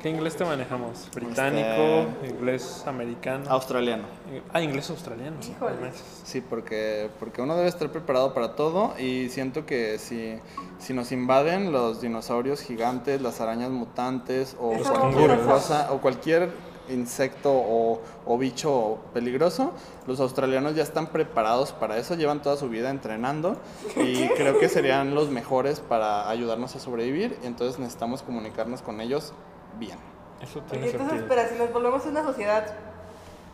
[0.03, 1.09] qué- inglés te manejamos?
[1.15, 2.09] ¿Británico?
[2.23, 3.45] Este- ¿Inglés americano?
[3.51, 4.05] Australiano.
[4.53, 5.37] Ah, inglés australiano.
[5.41, 5.93] Híjole.
[6.25, 10.37] Sí, porque, porque uno debe estar preparado para todo y siento que si,
[10.81, 16.51] si nos invaden los dinosaurios gigantes, las arañas mutantes o cualquier cosa o cualquier
[16.89, 19.73] insecto o, o bicho peligroso,
[20.07, 23.57] los australianos ya están preparados para eso, llevan toda su vida entrenando
[23.97, 29.01] y creo que serían los mejores para ayudarnos a sobrevivir y entonces necesitamos comunicarnos con
[29.01, 29.33] ellos
[29.79, 29.99] bien.
[30.41, 31.35] Eso tiene Oye, entonces, sentido.
[31.37, 32.67] espera, si nos volvemos una sociedad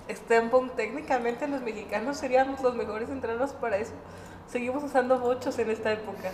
[0.08, 3.92] steampunk, técnicamente los mexicanos seríamos los mejores entrenos para eso.
[4.48, 6.30] Seguimos usando bochos en esta época.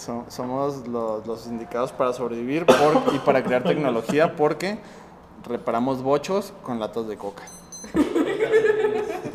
[0.00, 4.78] So- somos los, los indicados para sobrevivir por- y para crear tecnología porque
[5.46, 7.42] reparamos bochos con latas de coca.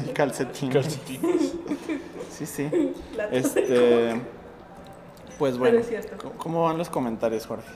[0.06, 1.54] y calcetines.
[2.32, 2.64] Sí, sí.
[2.64, 2.94] De
[3.32, 4.22] Este,
[5.38, 5.80] pues bueno.
[6.22, 7.70] ¿cómo- ¿cómo van los comentarios, Jorge?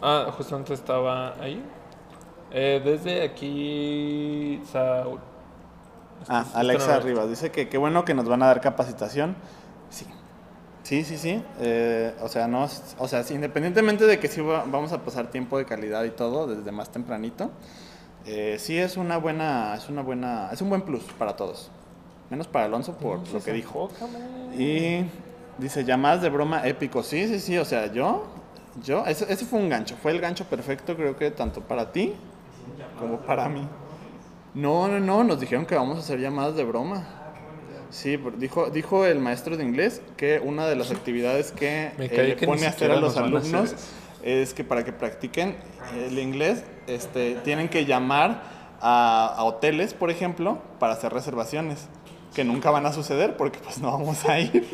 [0.00, 1.62] Ah, justamente estaba ahí.
[2.52, 5.18] Eh, desde aquí, Saúl.
[6.28, 9.36] Ah, Está- Alexa está- Rivas dice que qué bueno que nos van a dar capacitación.
[9.90, 10.06] Sí.
[10.86, 11.42] Sí, sí, sí.
[11.58, 12.68] Eh, o sea, no,
[12.98, 16.10] o sea, sí, independientemente de que sí va- vamos a pasar tiempo de calidad y
[16.10, 17.50] todo desde más tempranito,
[18.24, 21.72] eh, sí es una buena, es una buena, es un buen plus para todos.
[22.30, 23.90] Menos para Alonso por lo que dijo.
[24.56, 25.04] Y
[25.58, 27.02] dice, llamadas de broma épico.
[27.02, 27.58] Sí, sí, sí.
[27.58, 28.24] O sea, yo,
[28.84, 29.96] yo, ese, ese fue un gancho.
[30.00, 32.14] Fue el gancho perfecto, creo que tanto para ti
[33.00, 33.66] como para mí.
[34.54, 35.24] No, no, no.
[35.24, 37.04] Nos dijeron que vamos a hacer llamadas de broma.
[37.90, 42.36] Sí, dijo, dijo el maestro de inglés que una de las actividades que eh, le
[42.36, 43.74] que pone a hacer a los a alumnos
[44.22, 45.56] es que para que practiquen
[45.96, 48.42] el inglés, este, tienen que llamar
[48.80, 51.88] a, a hoteles, por ejemplo, para hacer reservaciones,
[52.34, 54.66] que nunca van a suceder porque pues no vamos a ir.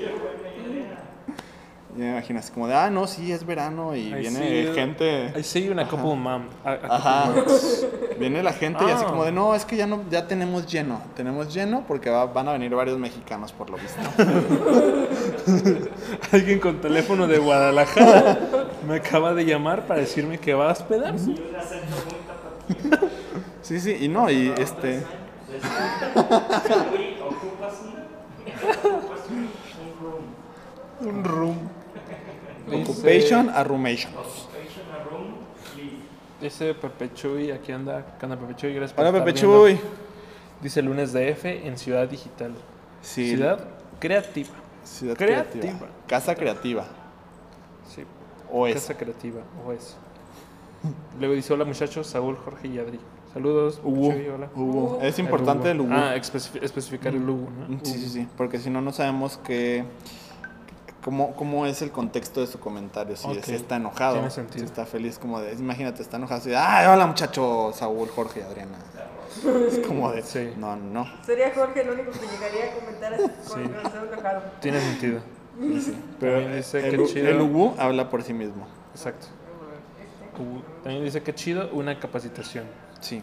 [1.95, 5.33] Ya me imaginas, como de, ah, no, sí, es verano y I viene see- gente...
[5.39, 6.45] I see you in a couple mom.
[6.65, 7.25] A- a couple Ajá.
[7.35, 7.87] months.
[8.19, 9.11] Viene la gente y así Ah.
[9.11, 11.03] como de, no, es que ya no ya tenemos lleno.
[11.17, 14.01] Tenemos lleno porque va- van a venir varios mexicanos por lo visto.
[16.33, 18.39] Alguien con teléfono de Guadalajara
[18.89, 21.35] me acaba de llamar para decirme que va a hospedarse.
[23.61, 25.03] Sí, sí, y no, y este...
[31.01, 31.57] Un room.
[32.69, 34.13] Occupation a roomation.
[36.41, 38.17] Dice Pepe Chuy, aquí anda.
[38.19, 38.75] ¿Qué onda Pepe Chuy?
[38.75, 39.67] Gracias por Hola, estar Pepe viendo.
[39.69, 39.81] Chuy.
[40.61, 42.53] Dice lunes de F en Ciudad Digital.
[43.01, 43.65] Sí, Ciudad
[44.01, 44.51] creativa.
[44.85, 45.61] Ciudad creativa.
[45.63, 45.89] creativa.
[46.09, 46.85] Casa creativa.
[47.89, 48.03] Sí,
[48.51, 48.75] O es.
[48.75, 49.43] casa creativa.
[49.67, 49.97] O es.
[51.19, 52.99] Luego dice: Hola muchachos, Saúl, Jorge y Adri.
[53.33, 53.81] Saludos.
[53.85, 54.09] Hugo.
[54.35, 54.49] Hola.
[54.55, 54.99] Hugo.
[55.01, 55.91] Es importante el Hugo.
[55.95, 57.79] Ah, especifi- especificar el Hugo, ¿no?
[57.85, 58.29] Sí, sí, sí.
[58.37, 59.85] Porque si no, no sabemos qué.
[61.03, 64.59] Cómo, cómo es el contexto de su comentario, si, está enojado, Tiene sentido.
[64.61, 68.45] si está feliz, como de, imagínate, está enojado, así de, ay, hola muchacho, Saúl, Jorge,
[68.45, 68.79] Adriana.
[69.67, 70.53] Es como de, Sí.
[70.57, 73.61] no, no, Sería Jorge el único que llegaría a comentar así con Sí.
[73.65, 74.43] el corazón enojado.
[74.61, 75.21] Tiene sentido.
[75.61, 75.97] Sí, sí.
[76.21, 77.29] Pero dice el, que U- chido.
[77.29, 79.27] el Hugo habla por sí mismo, Exacto.
[80.39, 80.63] Hugo.
[80.85, 82.65] También dice que chido una capacitación.
[83.01, 83.23] sí.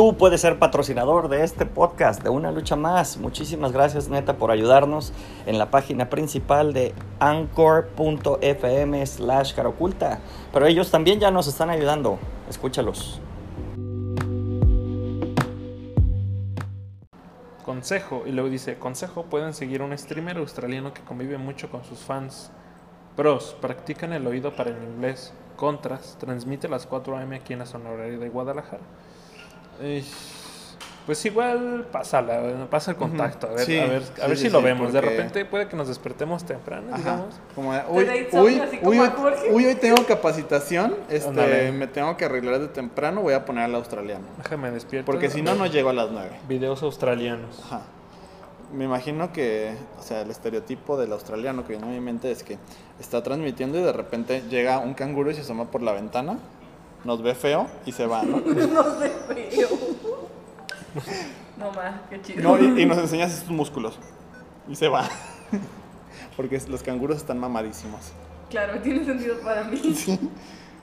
[0.00, 3.18] Tú puedes ser patrocinador de este podcast, de Una Lucha Más.
[3.18, 5.12] Muchísimas gracias, neta, por ayudarnos
[5.44, 10.20] en la página principal de anchor.fm slash caroculta.
[10.54, 12.18] Pero ellos también ya nos están ayudando.
[12.48, 13.20] Escúchalos.
[17.66, 21.98] Consejo, y luego dice, consejo, pueden seguir un streamer australiano que convive mucho con sus
[21.98, 22.50] fans.
[23.16, 25.34] Pros, practican el oído para el inglés.
[25.56, 28.80] Contras, transmite las 4 am aquí en la zona horaria de Guadalajara.
[29.80, 30.04] Eh,
[31.06, 34.44] pues igual pásala, pasa el contacto, a ver, Sí, a ver, sí, a ver sí,
[34.44, 34.92] si lo sí, vemos.
[34.92, 36.98] De repente puede que nos despertemos temprano, Ajá.
[36.98, 37.34] digamos.
[37.54, 39.52] Como de, uy, uy, uy, hoy, Jorge.
[39.52, 43.74] uy, hoy tengo capacitación, este, me tengo que arreglar de temprano, voy a poner al
[43.74, 44.24] australiano.
[44.38, 45.06] Déjame despierto.
[45.06, 46.30] Porque si no, no llego a las 9.
[46.48, 47.58] Videos australianos.
[47.64, 47.80] Ajá.
[48.72, 52.44] Me imagino que, o sea, el estereotipo del australiano que viene a mi mente es
[52.44, 52.56] que
[53.00, 56.38] está transmitiendo y de repente llega un canguro y se asoma por la ventana,
[57.04, 58.38] nos ve feo y se va, ¿no?
[58.40, 59.10] No sé,
[59.50, 59.68] feo.
[61.58, 62.42] No más, qué chido.
[62.42, 63.98] No, y, y nos enseña sus músculos
[64.68, 65.08] y se va.
[66.36, 68.12] Porque los canguros están mamadísimos.
[68.48, 69.78] Claro, tiene sentido para mí.
[69.94, 70.18] Sí,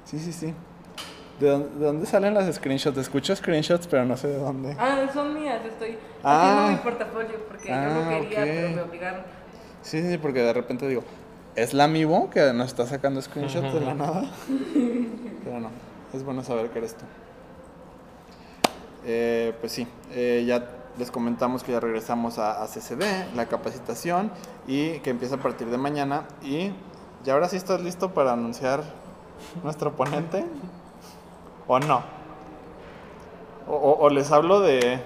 [0.06, 0.32] sí, sí.
[0.32, 0.54] sí.
[1.40, 2.98] ¿De dónde, de dónde salen las screenshots?
[2.98, 4.76] Escucho screenshots, pero no sé de dónde.
[4.80, 6.54] Ah, son mías, estoy Ah.
[6.54, 8.46] haciendo mi portafolio porque yo Ah, no quería, ok.
[8.46, 9.22] pero me obligaron.
[9.84, 11.04] Sí, sí, porque de repente digo,
[11.56, 14.26] ¿es la Mivo que nos está sacando screenshots de la nada?
[15.44, 15.70] Pero no,
[16.14, 17.06] es bueno saber que eres tú.
[19.06, 23.04] Eh, pues sí, eh, ya les comentamos que ya regresamos a, a CCD,
[23.36, 24.32] la capacitación,
[24.68, 26.28] y que empieza a partir de mañana.
[26.44, 26.72] Y
[27.24, 28.84] ya ahora sí estás listo para anunciar
[29.64, 30.44] nuestro ponente,
[31.68, 32.02] ¿o no?
[33.68, 35.00] O, o- o les hablo de...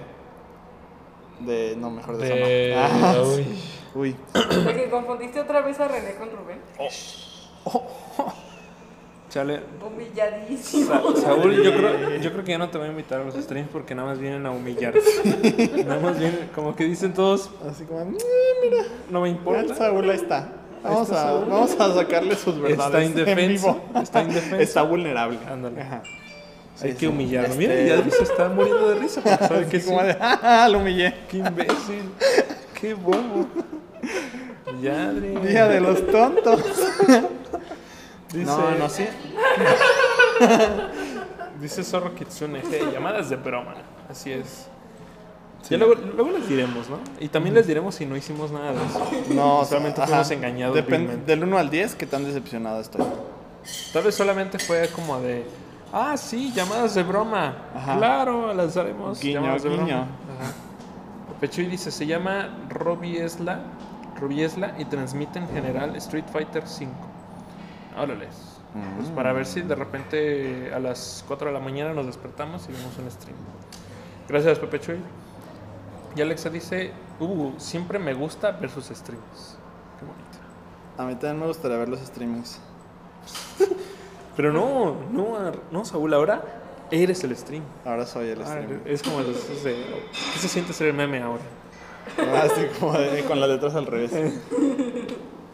[1.40, 1.74] De...
[1.76, 3.06] No, mejor de, De- eso no.
[3.06, 3.44] Ah, uy.
[3.44, 3.78] sí.
[3.94, 4.16] Uy.
[4.64, 6.60] De que confundiste otra vez a René con Rubén.
[9.32, 9.60] Chale.
[9.84, 11.14] Humilladísimo.
[11.16, 13.34] Sa- Saúl, yo creo, yo creo que ya no te voy a invitar a los
[13.34, 15.00] streams porque nada más vienen a humillarte.
[15.86, 18.16] Nada más vienen, como que dicen todos, Así como, "Mm,
[19.10, 19.74] no me mira, importa.
[19.74, 20.48] Saúl ahí está.
[20.82, 21.44] Vamos, está a, Saúl.
[21.48, 22.84] vamos a sacarle sus verdades.
[22.86, 24.02] Está indefenso, en vivo.
[24.02, 24.56] está indefenso.
[24.60, 25.38] Está vulnerable.
[25.50, 25.80] Ándale.
[25.80, 26.02] Ajá.
[26.82, 27.54] Hay Sí, que humillarlo.
[27.54, 29.86] Este- Mira, ya se está muriendo de risa porque sabe que sí.
[29.88, 31.14] como de, "Ah, lo humillé.
[31.30, 32.10] Qué imbécil.
[32.78, 33.46] Qué bobo.
[34.82, 35.36] Yadri.
[35.48, 36.60] Día de los tontos.
[38.32, 39.06] Dice, No, no, sí.
[41.60, 43.74] Dice Zorro Kitsune, "Hey, llamadas de broma.
[44.10, 44.66] Así es.
[45.70, 46.98] Ya luego, luego les diremos, ¿no?
[47.20, 49.10] Y también les diremos si no hicimos nada de eso.
[49.34, 50.08] No, Solamente ajá.
[50.08, 51.24] fuimos engañados Depen- vilmente.
[51.26, 53.04] del 1 al 10, ¿qué tan decepcionado estoy?
[53.92, 55.46] Tal vez solamente fue como de,
[55.92, 57.54] ah, sí, llamadas de broma.
[57.76, 57.96] Ajá.
[57.96, 59.20] Claro, las haremos.
[59.20, 59.84] Guiño, llamadas de guiño.
[59.86, 60.00] broma.
[60.02, 60.52] Ajá.
[61.40, 63.60] Pechuy dice, se llama Robiesla,
[64.20, 66.92] Robiesla y transmite en general Street Fighter 5.
[67.96, 68.34] Órales.
[68.96, 72.72] Pues para ver si de repente a las 4 de la mañana nos despertamos y
[72.72, 73.36] vemos un stream.
[74.28, 74.96] Gracias, Pepe Chuy.
[76.16, 79.56] Y Alexa dice, uh, siempre me gusta ver sus streams.
[79.98, 80.38] Qué bonito.
[80.98, 82.58] A mí también me gustaría ver los streamings.
[84.36, 86.42] Pero no, no, no, Saúl, ahora
[86.90, 87.62] eres el stream.
[87.84, 88.80] Ahora soy el Ah, stream.
[88.86, 89.74] es como los esos de,
[90.32, 91.42] ¿qué se siente ser el meme ahora?
[92.42, 94.12] Así como de- con las letras al revés.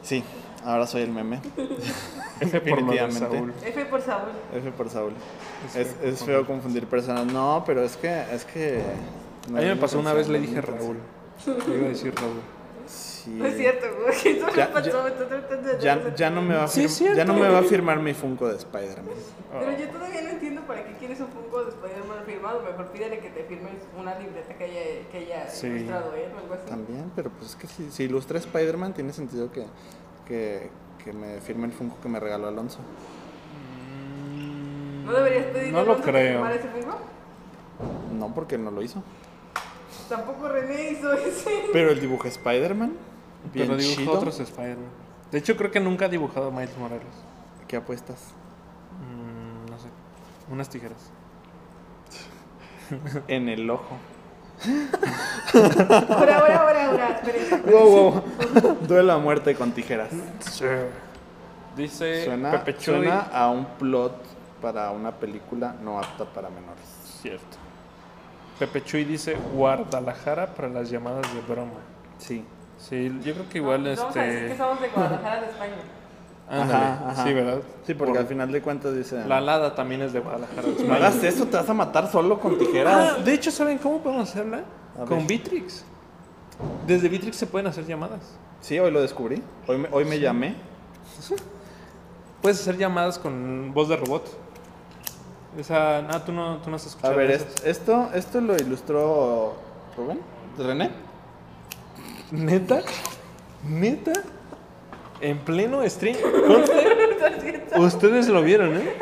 [0.03, 0.23] Sí,
[0.65, 1.41] ahora soy el meme.
[2.41, 3.11] F por lo de.
[3.13, 3.53] Saúl.
[3.65, 4.29] F por Saúl.
[4.55, 5.13] F por Saúl.
[5.69, 7.27] Es Es, feo es feo confundir personas.
[7.27, 8.23] No, pero es que.
[8.33, 8.81] Es que
[9.51, 10.99] no A mí me pasó una vez, le dije Raúl.
[11.47, 12.41] Le iba a decir Raúl.
[12.87, 13.31] Sí.
[13.33, 14.37] No es cierto, güey.
[14.39, 15.09] Eso Ya- me pasó.
[15.09, 17.17] ya- tratando de Ya, hacer ya no me va a Sí, fir- es cierto.
[17.19, 19.05] ya no me va a firmar mi Funko de Spider-Man.
[19.53, 22.63] Pero yo todavía no entiendo para qué quieres un Funko de Spider-Man firmado.
[22.63, 25.67] Mejor pídele que te firmes una libreta que haya, que haya Sí.
[25.67, 26.67] ilustrado él o algo así.
[26.67, 29.67] También, pero pues es que si, si ilustra Spider-Man, tiene sentido que,
[30.29, 30.71] que,
[31.03, 32.79] que me firme el Funko que me regaló Alonso.
[35.05, 36.33] ¿No deberías pedirle No a lo Alonso que creo.
[36.33, 36.99] firmara ese Funko?
[38.19, 39.03] No, porque no lo hizo.
[40.09, 41.65] Tampoco René hizo ese.
[41.73, 42.93] Pero el dibujo Spider-Man,
[43.53, 44.13] bien Pero dibujó chido.
[44.13, 44.89] otros Spider-Man.
[45.31, 47.03] De hecho, creo que nunca ha dibujado a Miles Morales.
[47.67, 48.33] ¿Qué apuestas?
[49.03, 49.89] Mm, no sé.
[50.51, 51.11] Unas tijeras.
[53.29, 53.97] En el ojo.
[56.09, 57.09] Ahora, ahora, ahora, ahora.
[57.25, 57.63] Esperen.
[57.67, 58.79] Wow, wow.
[58.87, 60.11] Duelo a muerte con tijeras.
[61.77, 62.95] Dice Suena, Pepe Chuy.
[62.97, 64.15] suena a un plot
[64.61, 66.85] para una película no apta para menores.
[67.23, 67.57] Cierto.
[68.59, 71.79] Pepe Chuy dice Guadalajara para las llamadas de broma.
[72.19, 72.45] Sí.
[72.79, 74.59] Sí, yo creo que igual Vamos a decir que este.
[74.59, 75.75] somos de Guadalajara, de España.
[76.51, 77.25] Ándale, Ajá, ajá.
[77.25, 77.59] Sí, ¿verdad?
[77.87, 79.23] Sí, porque Por- al final de cuentas dice...
[79.27, 80.63] La Lada también es de Guadalajara.
[80.87, 83.25] No hagas eso, te vas a matar solo con Ah, tijeras.
[83.25, 84.63] de hecho, ¿saben cómo podemos hacerla?
[84.97, 85.27] A Con ver.
[85.27, 85.85] Bitrix.
[86.87, 88.21] Desde Bitrix se pueden hacer llamadas.
[88.61, 89.43] Sí, hoy lo descubrí.
[89.67, 90.57] Hoy me, hoy me llamé.
[92.43, 94.27] Puedes hacer llamadas con voz de robot.
[95.59, 95.99] Esa.
[95.99, 97.17] Ah, tú no, tú no has A escuchado.
[97.17, 97.49] ver, esas.
[97.57, 99.55] es- esto, esto lo ilustró
[99.97, 100.21] Rubén,
[100.57, 100.91] René.
[102.31, 102.81] ¿Neta?
[103.69, 104.13] ¿Neta?
[105.21, 106.17] En pleno stream.
[106.47, 108.93] Conste, Ustedes lo vieron, ¿eh?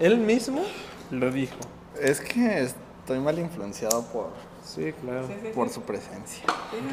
[0.00, 0.62] Él mismo
[1.10, 1.56] lo dijo.
[2.00, 4.30] Es que estoy mal influenciado por,
[4.64, 5.26] Sí, claro.
[5.26, 5.52] Sí, sí, sí.
[5.54, 6.44] por su presencia.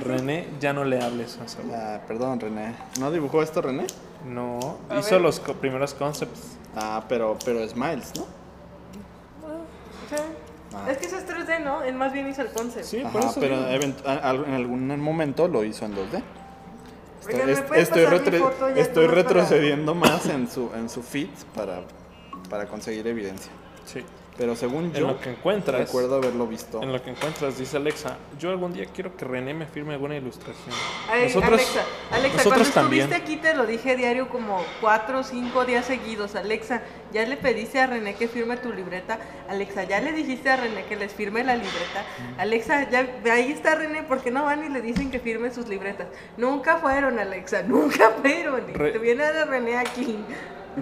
[0.04, 1.72] René, ya no le hables a Saúl.
[1.74, 2.76] Ah, perdón, René.
[3.00, 3.86] ¿No dibujó esto René?
[4.28, 5.22] No, A hizo ver.
[5.22, 6.58] los co- primeros concepts.
[6.76, 8.26] Ah, pero, pero es Miles, ¿no?
[10.74, 10.86] Ah.
[10.92, 11.84] Es que eso es 3D, ¿no?
[11.84, 12.86] Él más bien hizo el concept.
[12.86, 13.40] Sí, por Ajá, eso.
[13.40, 16.22] pero en algún momento lo hizo en 2D.
[17.20, 20.72] Estoy, Oigan, ¿me est- puedes estoy, pasar mi retro- estoy para- retrocediendo más en su,
[20.76, 21.82] en su feed para,
[22.50, 23.52] para conseguir evidencia.
[23.86, 24.04] Sí.
[24.40, 26.82] Pero según En yo, lo que encuentras, recuerdo haberlo visto.
[26.82, 30.16] en lo que encuentras, dice Alexa, yo algún día quiero que René me firme alguna
[30.16, 30.74] ilustración.
[31.12, 33.02] Ay, nosotros Alexa, Alexa nosotros cuando también.
[33.12, 36.36] estuviste aquí te lo dije diario como cuatro o cinco días seguidos.
[36.36, 36.82] Alexa,
[37.12, 39.20] ¿ya le pediste a René que firme tu libreta?
[39.50, 42.06] Alexa, ¿ya le dijiste a René que les firme la libreta?
[42.38, 45.68] Alexa, ya ahí está René, ¿por qué no van y le dicen que firme sus
[45.68, 46.08] libretas?
[46.38, 48.74] Nunca fueron, Alexa, nunca fueron.
[48.74, 50.18] Re- te viene a René aquí.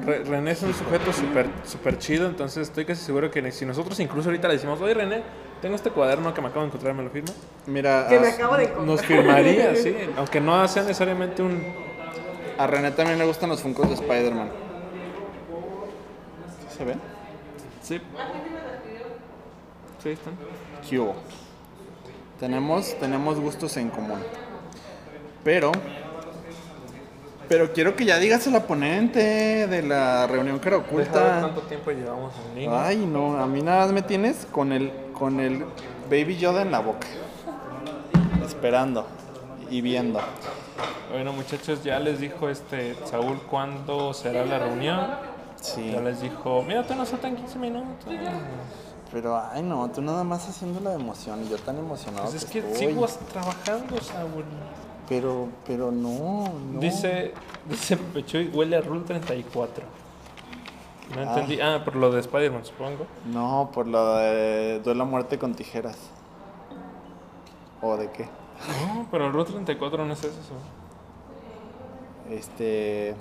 [0.05, 3.99] Re- René es un sujeto súper super chido, entonces estoy casi seguro que si nosotros
[3.99, 5.23] incluso ahorita le decimos, oye René,
[5.61, 7.29] tengo este cuaderno que me acabo de encontrar, ¿me lo firma?
[7.65, 8.85] Mira, Que me a- acabo de encontrar.
[8.87, 11.61] Nos firmaría, sí, aunque no sea necesariamente un...
[12.57, 14.49] a René también le gustan los Funkos de Spider-Man.
[16.71, 16.99] ¿Sí ¿Se ven?
[17.81, 18.01] Sí.
[20.03, 20.33] Sí, están.
[20.87, 21.15] ¿Qué hubo?
[22.39, 24.19] Tenemos, tenemos gustos en común.
[25.43, 25.71] Pero,
[27.47, 31.39] pero quiero que ya digas a la ponente de la reunión Deja ver oculta.
[31.41, 32.85] cuánto tiempo llevamos en línea.
[32.85, 35.65] Ay, no, a mí nada más me tienes con el, con el
[36.09, 37.07] Baby Yoda en la boca.
[38.45, 39.05] Esperando
[39.69, 40.19] y viendo.
[41.11, 45.07] Bueno, muchachos, ya les dijo este Saúl cuándo será la reunión.
[45.61, 45.91] Sí.
[45.91, 48.05] Ya les dijo, mira, tú nos faltan 15 minutos.
[49.11, 52.25] Pero, ay, no, tú nada más haciendo la emoción y yo tan emocionado.
[52.29, 52.87] Pues es que estoy.
[52.87, 54.43] sigo trabajando, Saúl.
[55.09, 56.79] Pero, pero no, no.
[56.79, 57.33] Dice,
[57.69, 59.83] dice Pechuy, huele a Rule 34.
[61.15, 61.23] No Ah.
[61.23, 61.61] entendí.
[61.61, 63.05] Ah, por lo de Spider-Man, supongo.
[63.25, 65.97] No, por lo de duelo a muerte con tijeras.
[67.81, 68.23] ¿O de qué?
[68.25, 70.31] No, pero el Rule 34 no es eso.
[72.29, 73.15] Este.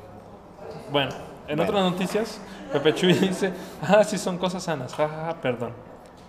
[0.90, 1.10] Bueno,
[1.46, 1.62] en Bueno.
[1.70, 2.40] otras noticias,
[2.72, 5.70] Pepe Chuy dice, ah, sí son cosas sanas, jajaja, perdón.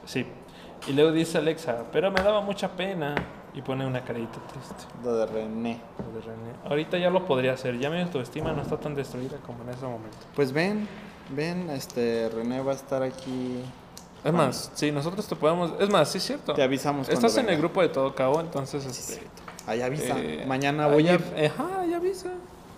[0.05, 0.25] Sí.
[0.87, 3.15] Y luego dice Alexa, pero me daba mucha pena.
[3.57, 4.83] Y pone una carita triste.
[5.03, 5.81] Lo de René.
[5.97, 6.51] lo de René.
[6.69, 9.83] Ahorita ya lo podría hacer, ya mi autoestima no está tan destruida como en ese
[9.83, 10.15] momento.
[10.35, 10.87] Pues ven,
[11.35, 13.63] ven, este, René va a estar aquí.
[14.23, 15.73] Es más, si nosotros te podemos...
[15.79, 16.53] Es más, sí es cierto.
[16.53, 18.85] Te avisamos Estás en el grupo de Todo Cabo, entonces...
[18.85, 19.25] Este,
[19.65, 20.15] Ahí avisa.
[20.19, 21.23] eh, Mañana voy a ir.
[21.35, 22.29] ahí- Ajá, ya avisa.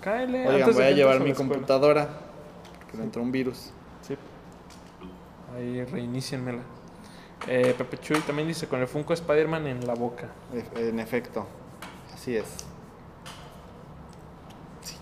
[0.02, 0.48] Cáele.
[0.48, 1.52] Oigan, antes voy a llevar mi escuela.
[1.54, 2.10] computadora.
[2.90, 3.72] Que me entró un virus.
[4.02, 4.16] Sí.
[5.56, 6.62] Ahí reinícienmela.
[7.48, 10.28] Eh, Pepe Chuy también dice con el Funko Spider-Man en la boca.
[10.76, 11.46] En efecto.
[12.14, 12.46] Así es.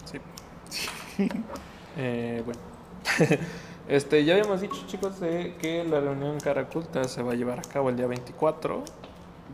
[0.06, 0.20] Sí.
[2.00, 2.60] Eh, bueno.
[3.90, 7.58] este, ya habíamos dicho, chicos, de que la reunión cara oculta se va a llevar
[7.58, 8.84] a cabo el día 24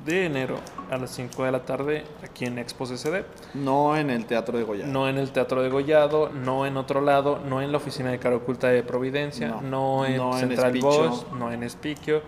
[0.05, 0.57] de enero
[0.91, 3.23] a las 5 de la tarde aquí en Expo CCD.
[3.53, 4.85] No en el Teatro de Goya.
[4.85, 8.19] No en el Teatro de Gollado, no en otro lado, no en la oficina de
[8.19, 9.61] cara oculta de Providencia, No.
[9.61, 10.79] no, en No en Central.
[10.81, 12.21] Bosch, no en Espiquio.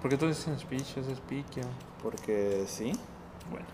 [0.00, 1.00] ¿Por qué tú dices Espicho?
[1.00, 1.64] Es Espiquio.
[2.02, 2.92] Porque sí.
[3.50, 3.66] Bueno.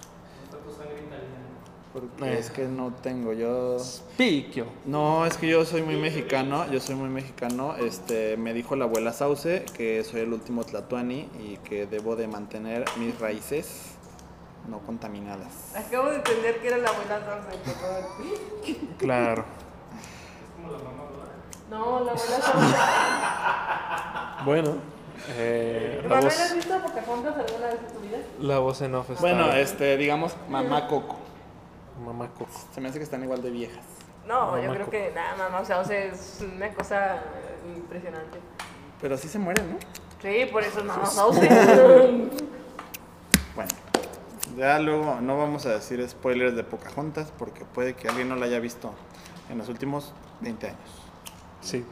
[1.93, 2.39] Porque Eh.
[2.39, 3.77] es que no tengo yo.
[3.77, 4.67] Espiquio.
[4.85, 7.75] No, es que yo soy muy mexicano, yo soy muy mexicano.
[7.77, 12.27] Este, me dijo la abuela Sauce que soy el último tlatoani y que debo de
[12.29, 13.93] mantener mis raíces
[14.69, 15.75] no contaminadas.
[15.77, 18.05] Acabo de entender que era la abuela Sauce, perdón.
[18.99, 19.45] Claro.
[21.71, 22.77] No, la abuela Sauce.
[24.45, 24.96] Bueno.
[25.31, 28.19] Eh, la, Manuel, voz, ¿has visto Pocahontas alguna vez en tu vida?
[28.41, 29.21] la voz en off está...
[29.21, 31.17] Bueno, este, digamos, mamá Coco.
[32.05, 32.51] Mamá Coco.
[32.75, 33.85] Se me hace que están igual de viejas.
[34.27, 34.91] No, Mamá yo creo Coco.
[34.91, 37.21] que nada, mamá Sauce es una cosa
[37.77, 38.39] impresionante.
[39.01, 39.79] Pero sí se mueren, ¿no?
[40.23, 41.41] Sí, por eso es mamá Sauce.
[43.55, 43.71] Bueno,
[44.57, 48.47] ya luego no vamos a decir spoilers de Pocahontas porque puede que alguien no la
[48.47, 48.93] haya visto
[49.49, 50.79] en los últimos 20 años.
[51.61, 51.85] Sí.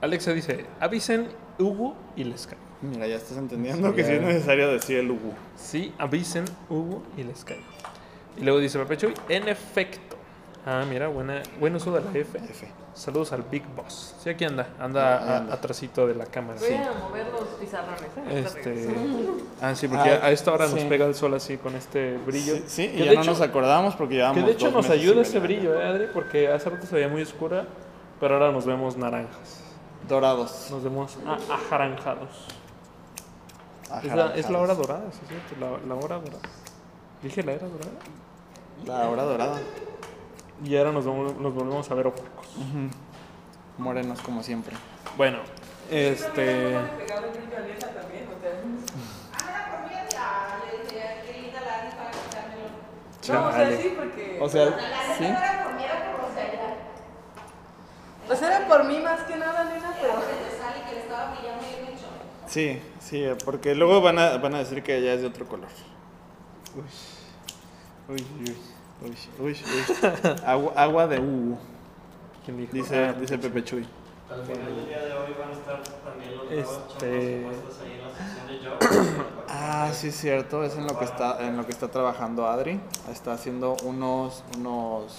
[0.00, 1.28] Alexa dice, avisen
[1.58, 2.62] Hugo y les caigo.
[2.82, 4.16] Mira, ya estás entendiendo Sí, que sí ya.
[4.16, 5.34] es necesario decir el Ugu.
[5.56, 7.62] Sí, avisen Hugo y les caigo.
[8.38, 10.16] Y luego dice Pepe Chuy, en efecto.
[10.64, 12.38] Ah, mira, buena, buen uso de la F.
[12.38, 12.68] F.
[12.94, 14.14] Saludos al Big Boss.
[14.22, 14.68] Sí, aquí anda.
[14.78, 15.54] Anda, anda.
[15.54, 16.58] atrasito de la cámara.
[16.58, 16.74] Voy Sí.
[16.74, 18.02] a mover los pizarrones.
[18.02, 18.44] ¿eh?
[18.44, 18.88] Este,
[19.62, 20.86] ah, sí, porque Ah, a esta hora nos sí.
[20.86, 22.56] pega el sol así con este brillo.
[22.56, 24.70] Sí, sí, Que y ya de no hecho- nos acordamos porque llevamos Que de hecho
[24.70, 26.06] nos ayuda ese brillo, ¿eh, Adri?
[26.12, 27.64] Porque hace rato se veía muy oscura,
[28.20, 29.60] pero ahora nos vemos naranjas.
[30.08, 30.68] Dorados.
[30.70, 31.16] Nos vemos
[31.50, 32.46] ajaranjados.
[33.90, 34.62] Ajá, Es la, es la ajados.
[34.62, 36.42] hora dorada, sí, es cierto, la, la hora dorada.
[37.22, 37.90] Dije la era dorada.
[38.86, 39.60] La hora dorada.
[40.64, 42.48] Y ahora nos, vamos- nos volvemos a ver opacos.
[43.78, 44.76] Morenos como siempre.
[45.16, 45.38] Bueno,
[45.90, 46.76] este.
[53.28, 54.38] No, o sea, sí, porque.
[54.40, 54.66] O sea,
[55.18, 55.24] sí.
[58.26, 60.14] Pues era por mí más que nada, nena, pero.
[62.50, 65.68] Sí, sí, porque luego van a, van a decir que ella es de otro color.
[68.08, 68.56] Uy, uy, uy,
[69.08, 70.32] uy, uy, uy.
[70.44, 71.58] Agua, agua de Ugu,
[72.44, 72.72] ¿Quién dijo?
[72.72, 73.86] dice, Ah, dice Pepe Chuy.
[74.30, 78.46] El día de hoy van a estar también los Este- puestos ahí en la sección
[78.46, 79.24] de jobs.
[79.48, 82.80] Ah, sí es cierto, es en lo que está en lo que está trabajando Adri.
[83.10, 85.12] Está haciendo unos unos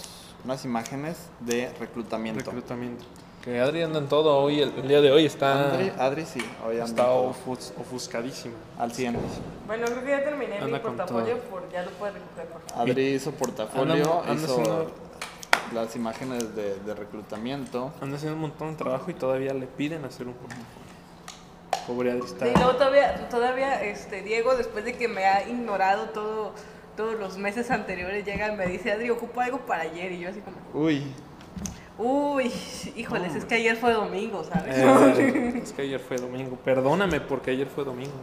[0.45, 2.43] unas imágenes de reclutamiento.
[2.45, 3.03] Reclutamiento.
[3.43, 6.39] Que Adri anda en todo hoy, el, el día de hoy está, Adri, Adri sí,
[6.63, 8.53] hoy anda está ofus- ofuscadísimo.
[8.77, 9.17] al 100.
[9.65, 12.61] Bueno, creo que ya terminé mi Anda con portafolio, por, ya lo puedes recoger, por.
[12.79, 14.91] Adri hizo portafolio, Anda- anda hizo haciendo-
[15.73, 17.91] las imágenes de, de reclutamiento.
[17.99, 20.65] Anda haciendo un montón de trabajo y todavía le piden hacer un portafolio.
[21.87, 22.45] Pobre Adri está.
[22.45, 26.53] Sí, luego todavía, todavía este, Diego, después de que me ha ignorado todo,
[26.95, 30.11] todos los meses anteriores, llega y me dice, Adri, ocupo algo para ayer.
[30.11, 31.11] Y yo así como, Uy,
[32.01, 32.51] uy,
[32.95, 34.75] híjoles, es que ayer fue domingo, ¿sabes?
[34.77, 36.57] Eh, es que ayer fue domingo.
[36.63, 38.13] Perdóname porque ayer fue domingo.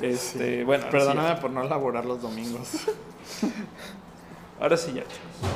[0.00, 1.40] Este, bueno, perdóname sí.
[1.42, 2.86] por no laborar los domingos.
[4.60, 5.50] Ahora sí ya, chicos.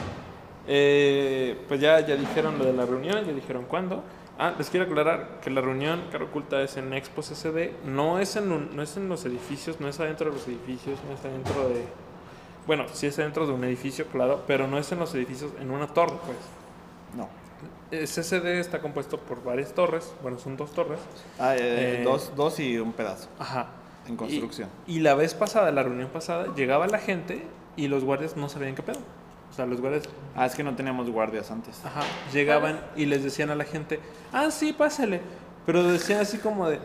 [0.67, 4.03] Eh, pues ya, ya dijeron lo de la reunión, ya dijeron cuándo.
[4.39, 8.35] Ah, les quiero aclarar que la reunión Cara Oculta es en Expos SD, no es
[8.37, 11.25] en, un- no es en los edificios, no es adentro de los edificios, no es
[11.25, 11.85] adentro de...
[12.67, 15.71] Bueno, sí es adentro de un edificio, claro, pero no es en los edificios, en
[15.71, 16.39] una torre, pues.
[17.17, 17.29] No.
[17.91, 20.99] SSD está compuesto por varias torres, bueno, son dos torres.
[21.39, 23.69] Ah, eh, Eh, dos, dos y un pedazo Ajá.
[24.09, 24.69] en construcción.
[24.87, 27.43] Y, y la vez pasada, la reunión pasada, llegaba la gente
[27.77, 28.99] y los guardias no sabían qué pedo.
[29.51, 30.05] O sea, los guardias
[30.35, 31.81] Ah, es que no teníamos guardias antes.
[31.85, 32.01] ajá,
[32.33, 34.01] llegaban y les decían a la gente,
[34.33, 35.21] ah, sí, pásale.
[35.65, 36.81] Pero decían así como de,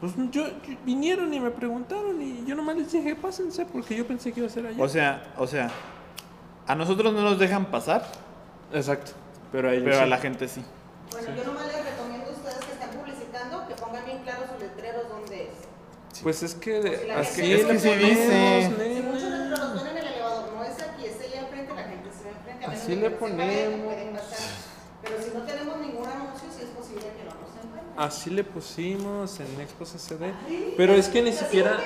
[0.00, 0.52] pues yo, yo-
[0.84, 4.48] vinieron y me preguntaron y yo nomás les dije, pásense porque yo pensé que iba
[4.48, 4.82] a ser allá.
[4.82, 5.70] O sea, o sea,
[6.66, 8.04] a nosotros no nos dejan pasar,
[8.72, 9.12] Exacto.
[9.52, 10.62] Pero a la gente sí.
[11.12, 14.60] Bueno, yo nomás les recomiendo a ustedes que estén publicitando que pongan bien claros sus
[14.60, 16.22] letreros dónde es.
[16.22, 18.68] Pues es que de, Si la así gente- Es que le sí ponemos, dice.
[18.78, 18.94] nena.
[18.94, 22.08] Si muchos letreros ven en el elevador, no es aquí, es allá enfrente, la gente
[22.16, 22.64] se ve enfrente.
[22.66, 23.80] A Así le ponemos.
[23.84, 24.38] pueden pasar.
[25.02, 27.94] Pero si no tenemos ningún anuncio, sí es posible que no nos encuentren.
[27.96, 30.32] Así le pusimos en Expos SD.
[30.76, 31.78] Pero es que ni siquiera,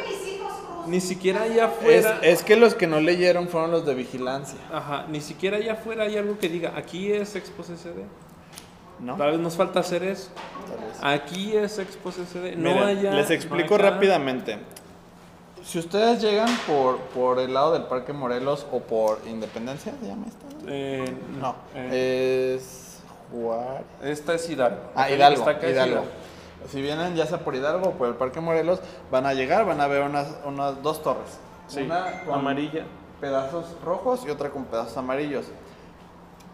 [0.86, 2.18] ni siquiera allá afuera.
[2.22, 6.04] es que los que no leyeron fueron los de vigilancia, Ajá, ni siquiera allá afuera
[6.04, 8.04] hay algo que diga, aquí es Expos SD.
[9.00, 9.16] ¿no?
[9.16, 10.30] Tal vez nos falta hacer eso.
[10.68, 11.22] Tal vez.
[11.22, 12.56] Aquí es Expos SD.
[12.56, 13.12] No Miren, allá.
[13.12, 13.90] les explico acá.
[13.90, 14.58] rápidamente.
[15.64, 20.26] Si ustedes llegan por, por el lado del Parque Morelos o por Independencia, ¿se llama
[20.28, 20.46] esta?
[20.68, 21.04] Eh,
[21.40, 22.98] No, eh, es
[23.32, 23.84] Juárez.
[24.02, 24.78] esta es Hidalgo.
[24.94, 26.04] Ah, Hidalgo, está acá es Hidalgo.
[26.68, 29.80] Si vienen ya sea por Hidalgo o por el Parque Morelos, van a llegar, van
[29.80, 31.38] a ver unas, unas dos torres.
[31.68, 32.84] Sí, Una con amarilla.
[33.20, 35.46] pedazos rojos y otra con pedazos amarillos.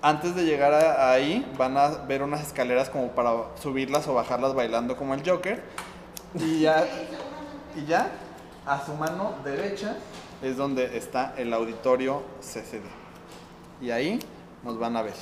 [0.02, 4.54] Antes de llegar a- ahí, van a ver unas escaleras como para subirlas o bajarlas
[4.54, 5.62] bailando como el Joker.
[6.34, 6.86] Y ya,
[7.76, 8.10] y ya
[8.66, 9.96] a su mano derecha
[10.42, 12.82] es donde está el auditorio CCD.
[13.82, 14.20] Y ahí
[14.64, 15.14] nos van a ver.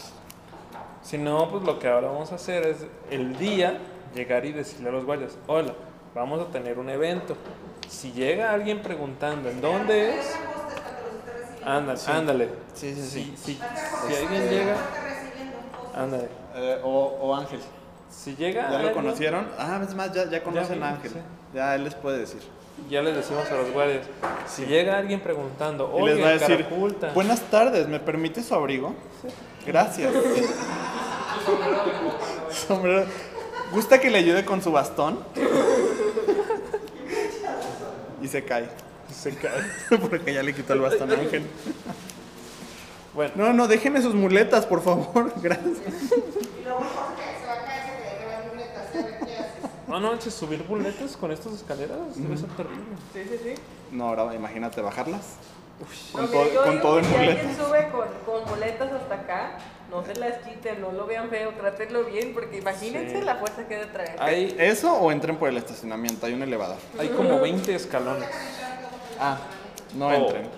[1.02, 3.78] Si no, pues lo que ahora vamos a hacer es el día
[4.18, 5.72] llegar y decirle a los guardias, hola,
[6.14, 7.36] vamos a tener un evento.
[7.88, 10.34] Si llega alguien preguntando en dónde es,
[11.64, 12.48] ándale, ándale.
[12.74, 13.34] Sí, sí, sí.
[13.36, 13.60] Si, si-
[14.08, 14.76] si alguien llega,
[15.94, 16.28] ándale.
[16.56, 17.60] Eh, o, o Ángel.
[18.10, 19.46] Si llega ¿Ya lo conocieron?
[19.58, 21.12] Ah, es más, ya, ya conocen a Ángel.
[21.12, 21.18] sí.
[21.54, 22.40] Ya él les puede decir.
[22.90, 24.06] Ya les decimos a los guardias.
[24.46, 28.42] Si llega alguien preguntando, Y oye, les va a decir, Caraculta, buenas tardes, ¿me permite
[28.42, 28.94] su abrigo?
[29.66, 30.12] Gracias.
[32.50, 33.06] Sombrero.
[33.72, 35.18] ¿Gusta que le ayude con su bastón?
[38.22, 38.68] Y se cae.
[39.14, 39.62] se cae.
[40.10, 41.46] Porque ya le quitó el bastón a Ángel.
[43.14, 45.32] Bueno, No, no, déjenme sus muletas, por favor.
[45.42, 45.76] Gracias.
[45.78, 49.36] Y luego Jorge se va a caer, se te deja las muletas, a ver qué
[49.36, 49.70] haces.
[49.88, 52.84] no, no, manches, subir buletas con estas escaleras debe ser terrible.
[53.12, 53.54] Sí, sí, sí.
[53.92, 55.22] No, ahora imagínate bajarlas.
[56.12, 59.14] Con, todo, yo con digo todo que en si alguien sube con, con muletas hasta
[59.14, 59.58] acá,
[59.90, 63.24] no se las quiten, no lo vean feo, trátenlo bien, porque imagínense Sí.
[63.24, 64.16] la fuerza que debe traer.
[64.20, 66.26] Hay, ¿Eso o entren por el estacionamiento?
[66.26, 66.76] Hay un elevador.
[66.98, 68.28] hay como 20 escalones.
[69.20, 69.38] Ah,
[69.94, 70.12] no Oh.
[70.12, 70.48] entren.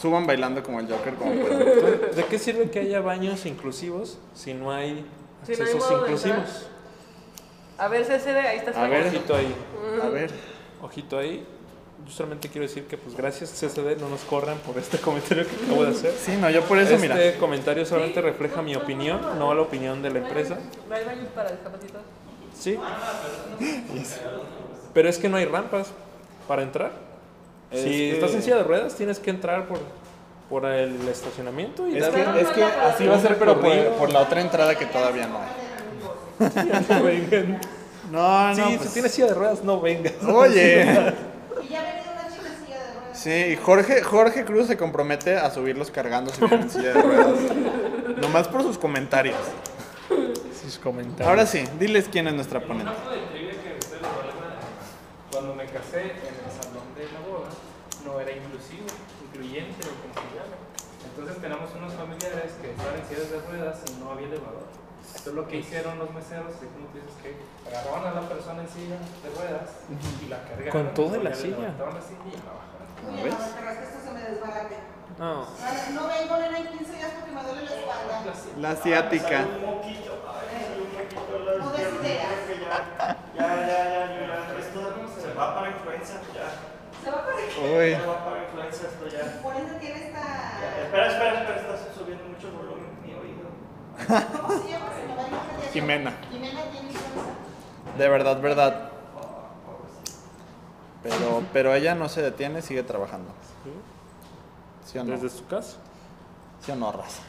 [0.00, 1.58] Suban bailando como el Joker, como pueden.
[2.16, 5.04] ¿De qué sirve que haya baños inclusivos si no hay
[5.44, 6.66] Si no hay accesos inclusivos?
[7.76, 9.06] A ver, CCD, ahí está A ver.
[9.08, 9.54] Ojito ahí,
[10.02, 10.30] A ver.
[10.80, 11.46] ojito ahí.
[12.10, 15.64] Yo solamente quiero decir que pues gracias CCD no nos corran por este comentario que
[15.64, 16.12] acabo de hacer.
[16.20, 17.38] Sí, no, yo por eso, este mira.
[17.38, 20.58] comentario solamente refleja mi opinión, no la opinión de la empresa.
[20.88, 22.04] ¿No hay baños para discapacitados?
[22.58, 22.76] Sí.
[24.92, 25.86] Pero es que no hay rampas
[26.48, 26.90] para entrar.
[27.70, 29.78] Es si que- estás en silla de ruedas, tienes que entrar por,
[30.48, 33.72] por el estacionamiento y Es darle- que, es que así va a ser, pero por,
[33.98, 36.84] por la otra entrada que todavía no hay.
[36.88, 37.60] no vengan.
[38.10, 38.68] No, Sí, no.
[38.70, 40.14] si pues- tienes silla de ruedas, no vengas.
[40.28, 41.14] Oye.
[41.62, 43.18] Y ya venido una chica en silla de ruedas.
[43.18, 47.38] Sí, Jorge, Jorge Cruz se compromete a subirlos cargando si en silla de ruedas.
[48.20, 49.36] Nomás por sus comentarios.
[50.62, 51.28] Sus comentarios.
[51.28, 52.92] Ahora sí, diles quién es nuestra ponente.
[55.30, 57.48] Cuando me casé en el salón de la boda,
[58.04, 58.86] no era inclusivo,
[59.26, 60.56] incluyente o como se llame.
[61.08, 64.66] Entonces tenemos unos familiares que estaban en sillas de ruedas y no había elevador.
[65.10, 67.36] Entonces lo que hicieron los meseros, así como tú dices, que
[67.68, 69.70] agarraban a la persona en silla de ruedas
[70.22, 70.70] y la cargaban.
[70.70, 71.58] Con toda la silla.
[71.58, 72.86] levantaban la silla y la bajaban.
[73.10, 73.34] Oye, ¿ves?
[73.34, 74.76] no, esto se me desbarate.
[75.18, 75.44] No.
[75.44, 78.32] No vengo, nena, en 15 días porque me duele la espalda.
[78.58, 79.46] La asiática.
[81.58, 82.40] No des ideas.
[83.36, 84.80] Ya, ya, ya, ya, esto
[85.20, 86.48] se va para influenza, ya.
[87.02, 87.44] Se va ahí.
[87.58, 88.00] Uy.
[88.00, 89.42] Se va para influenza esto ya.
[89.42, 90.22] Por eso tiene esta...
[90.84, 92.69] Espera, espera, espera, estás subiendo mucho volumen
[95.72, 96.12] Jimena.
[96.30, 97.30] Jimena tiene influenza.
[97.98, 98.90] De verdad, verdad.
[101.02, 103.30] Pero, pero ella no se detiene, sigue trabajando.
[104.84, 105.12] ¿Sí o no?
[105.12, 105.76] Desde su casa.
[106.64, 107.22] ¿Sí o no, raza?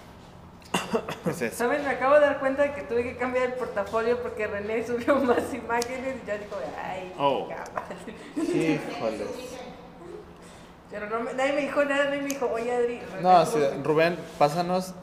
[1.24, 1.57] ¿Qué es eso?
[1.57, 1.84] ¿Saben?
[1.84, 5.15] Me acabo de dar cuenta de que tuve que cambiar el portafolio porque René subió
[5.24, 7.47] más imágenes y ya dijo, ay, Oh.
[8.38, 9.28] Híjoles.
[10.89, 12.99] Pero no me- nadie me dijo nada, nadie me dijo, oye Adri.
[12.99, 14.93] René, No, ¿cómo sí, Rubén, pásanos.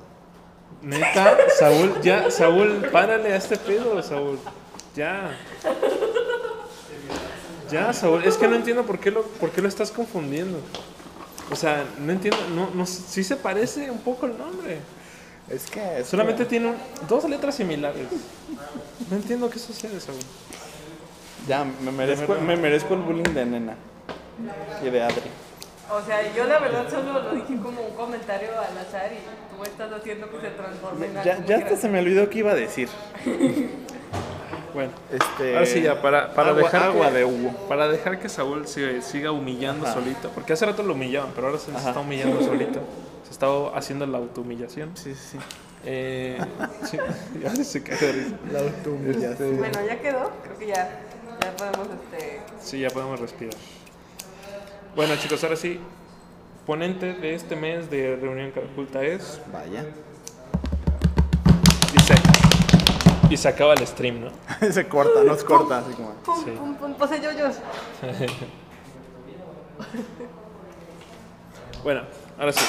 [0.82, 4.38] Neta, Saúl, ya, Saúl, párale a este pedo, Saúl.
[4.94, 5.30] Ya.
[7.70, 10.58] Ya, Saúl, es que no entiendo por qué lo, por qué lo estás confundiendo.
[11.50, 14.78] O sea, no entiendo, no, no, sí se parece un poco el nombre.
[15.50, 16.00] Es que.
[16.00, 16.76] es Solamente que- tiene un-
[17.08, 18.06] dos letras similares.
[19.10, 20.18] No entiendo qué sucede, Saúl.
[21.46, 23.74] Ya, me merezco, me merezco el bullying de nena.
[24.84, 25.30] Y de Adri.
[25.90, 29.16] O sea, yo la verdad solo lo dije como un comentario al azar y
[29.58, 32.38] tú estás haciendo que se transforme en algo Ya, ya hasta se me olvidó qué
[32.38, 32.88] iba a decir.
[34.74, 37.50] Bueno, Este, ahora sí ya, para, para agua, dejar agua que, de Hugo.
[37.68, 39.94] Para dejar que Saúl siga humillando Ajá.
[39.94, 40.28] solito.
[40.30, 41.88] Porque hace rato lo humillaban, pero ahora se Ajá.
[41.88, 42.80] está humillando solito.
[43.24, 44.94] Se está haciendo la autohumillación.
[44.94, 45.38] Sí, sí, sí.
[45.84, 46.38] Eh,
[46.84, 46.98] sí,
[47.42, 48.36] ya se cae de risa.
[48.52, 49.56] La autohumillación.
[49.56, 51.00] Bueno, ya quedó, creo que ya,
[51.42, 52.40] ya podemos este...
[52.60, 53.54] Sí, ya podemos respirar.
[54.94, 55.80] Bueno, chicos, ahora sí.
[56.68, 59.40] Ponente de este mes de Reunión Catapulta es.
[59.50, 59.86] Vaya.
[61.90, 62.14] Dice.
[63.30, 64.30] Y se acaba el stream, ¿no?
[64.70, 66.10] se corta, nos corta, así como.
[66.10, 66.50] Pum, Sí.
[66.50, 67.56] pum, pum, pose yoyos.
[71.82, 72.02] Bueno,
[72.38, 72.62] ahora sí.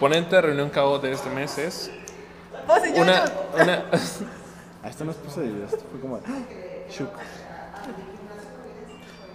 [0.00, 1.90] Ponente de Reunión KO de este mes es.
[2.66, 2.98] Pose yoyos.
[2.98, 3.24] Una.
[3.62, 3.84] una
[4.82, 6.18] A esto nos puso y esto fue como.
[6.90, 7.10] Shuk.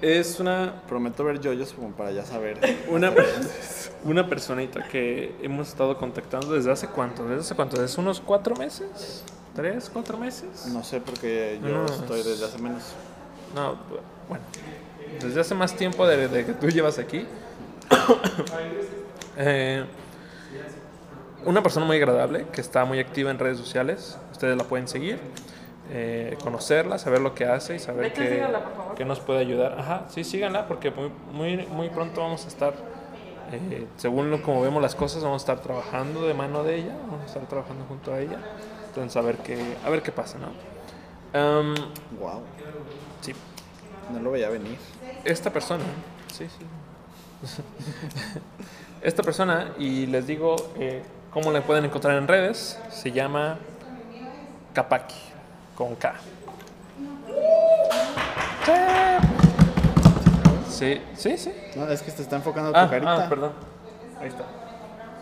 [0.02, 2.58] Es una Prometo ver yoyos como para ya saber.
[2.89, 3.14] Una,
[4.04, 8.56] una personita que hemos estado contactando desde hace cuánto, desde hace cuánto, desde unos cuatro
[8.56, 9.24] meses,
[9.56, 10.68] tres, cuatro meses.
[10.74, 11.86] No sé porque yo No.
[11.86, 12.84] estoy desde hace menos.
[13.56, 13.76] No,
[14.28, 14.43] bueno,
[15.22, 17.26] desde hace más tiempo de, de que tú llevas aquí.
[19.38, 19.86] Eh,
[21.45, 24.18] una persona muy agradable que está muy activa en redes sociales.
[24.32, 25.20] Ustedes la pueden seguir,
[25.90, 28.96] eh, conocerla, saber lo que hace y saber que, síganla, por favor.
[28.96, 29.78] que nos puede ayudar.
[29.80, 32.74] Ajá, sí, síganla porque muy, muy, muy pronto vamos a estar,
[33.52, 36.96] eh, según lo, como vemos las cosas, vamos a estar trabajando de mano de ella,
[37.08, 38.40] vamos a estar trabajando junto a ella.
[38.88, 40.48] Entonces, a ver qué, a ver qué pasa, ¿no?
[42.20, 42.42] Wow.
[43.22, 43.34] sí,
[44.14, 44.78] No lo veía venir.
[45.24, 45.84] esta persona,
[46.32, 46.66] sí, sí.
[49.02, 51.02] esta persona, y les digo eh,
[51.32, 53.58] cómo la pueden encontrar en redes, se llama
[54.74, 55.16] Kapaki,
[55.82, 56.14] con K.
[60.70, 61.52] Sí, sí, sí.
[61.76, 63.26] No, es que te está enfocando tu Ah, carita.
[63.26, 63.52] ah, perdón.
[64.20, 64.44] Ahí está.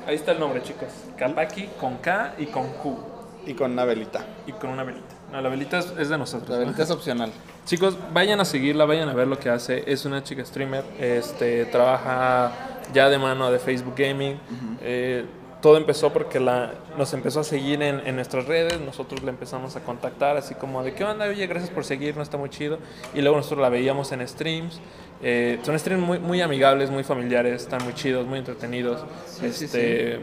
[0.06, 0.90] Ahí está el nombre, chicos.
[1.18, 2.98] Kapaki con K y con Q.
[3.46, 4.26] Y con una velita.
[4.48, 5.16] Y con una velita.
[5.32, 6.50] No, la velita es, es de nosotros.
[6.50, 6.62] La ¿no?
[6.66, 7.32] velita es opcional.
[7.66, 9.90] Chicos, vayan a seguirla, vayan a ver lo que hace.
[9.90, 12.52] Es una chica streamer, este, trabaja
[12.94, 14.38] ya de mano de Facebook Gaming.
[14.82, 15.26] Eh,
[15.62, 19.76] todo empezó porque la, nos empezó a seguir en, en nuestras redes, nosotros la empezamos
[19.76, 21.26] a contactar, así como de, ¿qué onda?
[21.26, 22.78] Oye, gracias por seguirnos, está muy chido.
[23.14, 24.80] Y luego nosotros la veíamos en streams.
[25.22, 29.04] Eh, son streams muy, muy amigables, muy familiares, están muy chidos, muy entretenidos.
[29.26, 30.22] sí, este,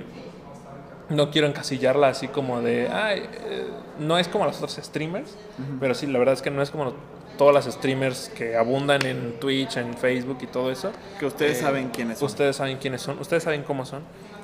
[1.11, 3.67] no quiero encasillarla así como de, ay, eh,
[4.01, 5.37] no es como las otras streamers,
[5.79, 6.95] pero sí, la verdad es que no es como
[7.39, 10.91] todas las streamers que abundan en Twitch, en Facebook y todo eso.
[11.21, 12.27] Que ustedes Eh, saben quiénes son.
[12.27, 14.03] Ustedes saben quiénes son, ustedes saben cómo son,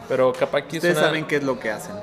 [0.09, 1.95] pero Kapaki es Ustedes una, saben qué es lo que hacen.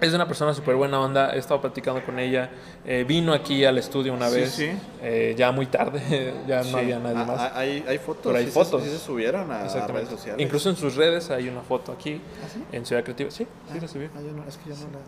[0.00, 2.50] es una persona súper buena onda, he estado platicando con ella,
[2.84, 4.70] eh, vino aquí al estudio una Sí, vez, sí.
[5.02, 6.72] eh, ya muy tarde, ya Sí.
[6.72, 7.40] no había nadie Ah, más.
[7.40, 8.22] ah, Hay, hay fotos.
[8.32, 8.82] Pero hay fotos.
[8.82, 10.40] Se, sí se subieron a, a redes sociales.
[10.44, 12.20] Incluso en sus redes hay una foto aquí,
[12.52, 12.64] sí?
[12.72, 13.30] en Ciudad Creativa.
[13.30, 14.06] Sí, sí, la subí.
[14.16, 14.98] Ah, yo no, es que yo no la.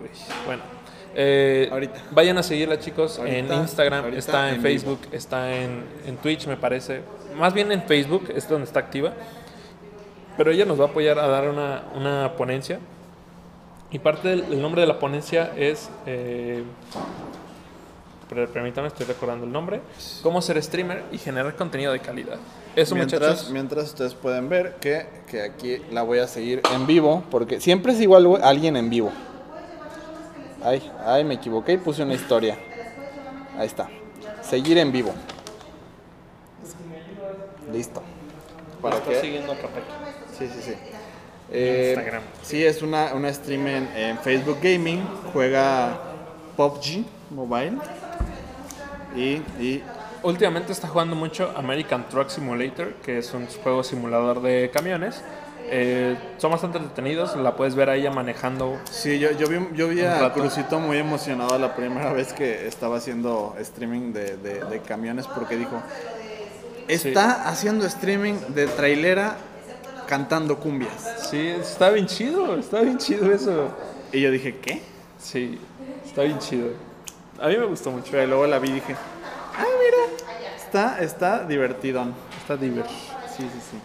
[0.00, 0.10] Uy,
[0.46, 0.62] Bueno,
[1.14, 2.00] eh, Ahorita.
[2.12, 6.46] vayan a seguirla, chicos, en Instagram, ahorita está en, en Facebook, está en, en Twitch,
[6.46, 7.02] me parece.
[7.36, 9.12] Más bien en Facebook es donde está activa.
[10.38, 12.78] Pero ella nos va a apoyar a dar una, una ponencia
[13.90, 16.62] Y parte del el nombre de la ponencia es, eh,
[18.28, 19.80] per- permítame, estoy recordando el nombre,
[20.22, 22.36] cómo ser streamer y generar contenido de calidad.
[22.76, 26.86] Eso mientras, muchachos, mientras ustedes pueden ver que, que aquí la voy a seguir en
[26.86, 29.10] vivo, porque siempre es igual alguien en vivo.
[30.62, 32.56] Ay, ay, me equivoqué y puse una historia.
[33.56, 33.88] Ahí está.
[34.42, 35.12] Seguir en vivo.
[37.72, 38.02] Listo.
[38.82, 39.54] Para que siguiendo.
[40.38, 40.74] Sí, sí, sí.
[41.50, 42.22] Eh, Instagram.
[42.42, 45.02] Sí, es una, una stream en, en Facebook Gaming.
[45.32, 45.98] Juega
[46.56, 47.78] PUBG Mobile.
[49.16, 49.82] Y, y
[50.22, 55.22] Últimamente está jugando mucho American Truck Simulator, que es un juego simulador de camiones.
[55.70, 58.78] Eh, son bastante entretenidos, la puedes ver a ella manejando.
[58.90, 60.32] sí, yo, yo vi, yo vi a.
[60.32, 65.56] Crucito muy emocionado la primera vez que estaba haciendo streaming de, de- de camiones porque
[65.56, 65.80] dijo,
[66.88, 69.36] está haciendo streaming de trailera
[70.08, 71.28] cantando cumbias.
[71.30, 73.68] Sí, está bien chido, está bien chido eso.
[74.12, 74.82] Y yo dije, ¿qué?
[75.18, 75.58] Sí,
[76.04, 76.70] está bien chido.
[77.40, 78.08] A mí me gustó mucho.
[78.10, 78.96] Pero luego la vi y dije,
[79.56, 82.14] ah, mira, está, está divertidón.
[82.40, 82.98] Está divertido.
[83.36, 83.78] Sí, sí, sí.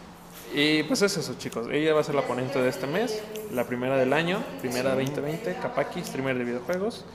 [0.55, 1.67] Y pues es eso, chicos.
[1.71, 3.21] Ella va a ser la ponente de este mes,
[3.51, 7.05] la primera del año, primera 2020, Kapaki, streamer de videojuegos.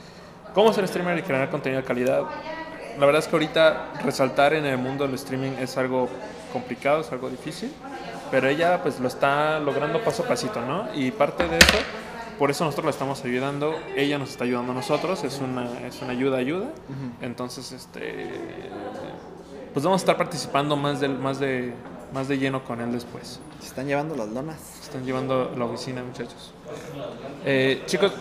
[0.53, 2.23] ¿Cómo ser streamer y crear contenido de calidad?
[2.99, 6.09] La verdad es que ahorita resaltar en el mundo del streaming es algo
[6.51, 7.71] complicado, es algo difícil,
[8.31, 10.87] pero ella pues lo está logrando paso a pasito, ¿no?
[10.93, 11.77] Y parte de eso,
[12.37, 16.01] por eso nosotros la estamos ayudando, ella nos está ayudando a nosotros, es una, es
[16.01, 16.67] una ayuda, ayuda.
[17.21, 18.29] Entonces, este,
[19.73, 21.73] pues vamos a estar participando más, del, más, de,
[22.13, 23.39] más de lleno con él después.
[23.59, 24.57] Se están llevando las lonas.
[24.81, 26.53] Están llevando la oficina, muchachos.
[27.45, 28.13] Eh, chicos,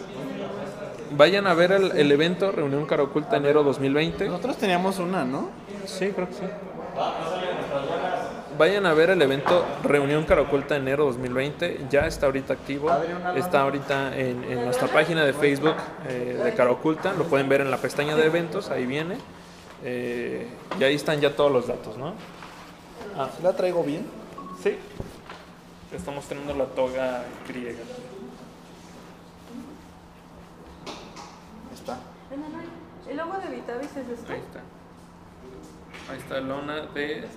[1.16, 4.26] vayan a ver el, el evento Reunión Cara Oculta enero 2020.
[4.26, 5.50] Nosotros teníamos una, ¿no?
[5.86, 6.42] Sí, creo que sí.
[8.58, 11.86] Vayan a ver el evento Reunión Cara Oculta enero 2020.
[11.90, 12.90] Ya está ahorita activo.
[13.36, 15.76] Está ahorita en, en nuestra página de Facebook
[16.08, 17.12] eh, de Cara Oculta.
[17.12, 18.70] Lo pueden ver en la pestaña de eventos.
[18.70, 19.16] Ahí viene.
[19.84, 20.48] Eh,
[20.78, 22.14] y ahí están ya todos los datos, ¿no?
[23.16, 24.04] Ah, ¿La traigo bien?
[24.60, 24.76] Sí.
[25.94, 27.78] Estamos teniendo la toga griega.
[31.72, 31.98] Está.
[33.08, 34.32] El logo de Vitavis es este.
[34.32, 34.60] Ahí está.
[36.12, 37.28] Ahí está lona de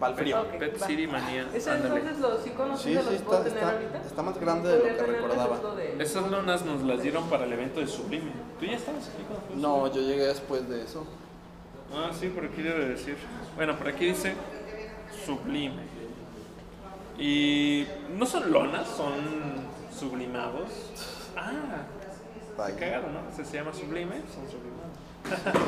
[0.00, 0.40] Para el frío.
[0.40, 0.86] Ok, Pet va.
[0.86, 1.48] City Manía.
[1.54, 2.00] ¿Ese Ándale.
[2.00, 4.08] entonces los iconos Sí, sí, sí, los puedo está, tener está, ahorita?
[4.08, 5.74] está más grande de lo que recordaba.
[5.76, 8.32] de- Esas lonas nos las dieron para el evento de Sublime.
[8.58, 11.04] ¿Tú ya estabas aquí cuando No, yo llegué después de eso.
[11.94, 13.16] Ah, sí, por aquí debe decir.
[13.56, 14.34] Bueno, por aquí dice
[15.26, 15.92] Sublime.
[17.18, 17.86] Y
[18.18, 19.12] no son lonas, son
[19.96, 20.70] sublimados.
[21.36, 21.84] Ah,
[22.78, 23.20] cagado, ¿no?
[23.36, 24.92] Se, se llama Sublime, son sublimados.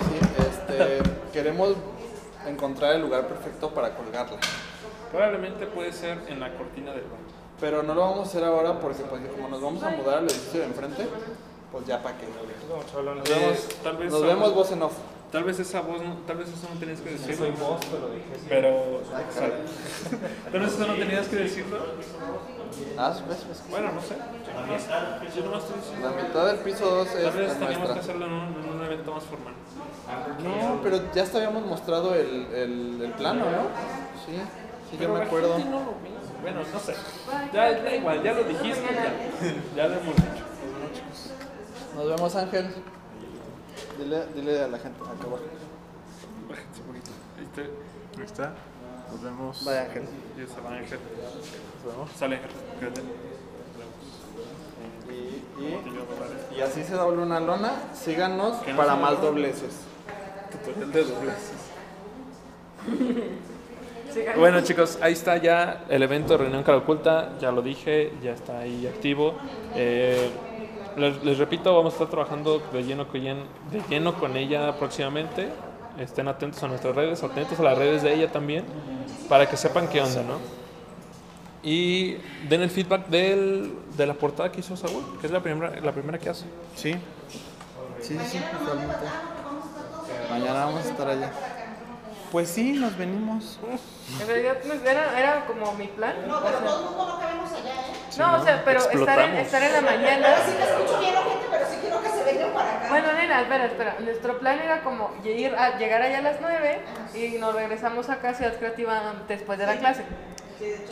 [0.08, 1.02] Sí, este,
[1.32, 1.74] queremos
[2.46, 4.38] encontrar el lugar perfecto para colgarla.
[5.10, 7.24] Probablemente puede ser en la cortina del baño.
[7.60, 10.24] Pero no lo vamos a hacer ahora porque pues, como nos vamos a mudar al
[10.24, 11.06] edificio de enfrente,
[11.70, 12.26] pues ya para qué.
[12.26, 14.92] Nos Eh, vemos, tal vez nos vemos voz en off.
[15.34, 17.36] Tal vez esa voz, no, tal vez eso no tenías que decirlo.
[17.38, 19.50] Soy voz, pero dije Pero, o sea,
[20.52, 21.76] tal vez eso no tenías que decirlo.
[22.96, 23.48] Ah, ¿ves?
[23.48, 23.62] ¿ves?
[23.68, 24.14] Bueno, no sé.
[24.14, 26.08] Yo nomás estoy diciendo.
[26.08, 28.84] La mitad del piso 2 es, Tal vez teníamos que hacerlo en un, en un
[28.84, 29.54] evento más formal.
[30.44, 33.62] No, pero ya hasta habíamos mostrado el, el, el plano, ¿no?
[34.24, 34.38] Sí,
[34.88, 35.58] sí, yo me acuerdo.
[35.58, 36.14] no lo vi.
[36.42, 36.94] Bueno, no sé.
[37.52, 40.44] Ya, da igual, ya lo dijiste, ya, ya lo hemos dicho.
[41.96, 42.72] Nos vemos, Ángel.
[43.98, 45.42] Dile, dile a la gente acá abajo.
[46.44, 47.10] Un poquito.
[47.38, 47.62] Ahí está.
[47.62, 48.54] Ahí está.
[49.10, 49.64] Nos vemos.
[49.64, 50.02] Vaya, Ángel.
[50.64, 50.98] Va Ángel.
[51.84, 52.10] Nos vemos.
[52.16, 52.50] Sale Ángel.
[52.80, 53.00] Quédate.
[55.10, 57.72] Y, y, y así se doble una lona.
[57.94, 59.48] Síganos no para más doble.
[59.48, 59.80] dobleces.
[60.50, 61.64] Tutorial de dobleces.
[64.36, 68.60] Bueno chicos, ahí está ya el evento Reunión Cara Oculta, ya lo dije, ya está
[68.60, 69.34] ahí activo.
[69.74, 70.30] Eh,
[70.96, 74.76] les, les repito, vamos a estar trabajando de lleno, con, yen- de lleno con ella
[74.78, 75.48] próximamente.
[75.98, 78.64] Estén atentos a nuestras redes, atentos a las redes de ella también,
[79.28, 80.38] para que sepan qué onda, ¿no?
[81.62, 82.16] Y
[82.48, 85.92] den el feedback del, de la portada que hizo Saúl, que es la primera, la
[85.92, 86.44] primera que hace.
[86.74, 86.94] Sí.
[88.00, 88.96] Sí, sí, totalmente.
[90.30, 91.32] Mañana vamos a estar allá.
[92.32, 93.58] Pues sí, nos venimos.
[94.20, 96.14] En realidad pues, era, era como mi plan.
[96.28, 97.93] No, o pero sea, todo el mundo no cabemos allá, ¿eh?
[98.18, 100.26] No, o sea, pero estar en, estar en la mañana.
[100.26, 102.88] Pero sí te escucho bien, gente, pero sí quiero que se vengan para acá.
[102.88, 103.96] Bueno, nena, espera, espera.
[104.00, 106.80] Nuestro plan era como ir a, llegar allá a las 9
[107.14, 110.04] y nos regresamos acá a Ciudad Creativa después de la clase.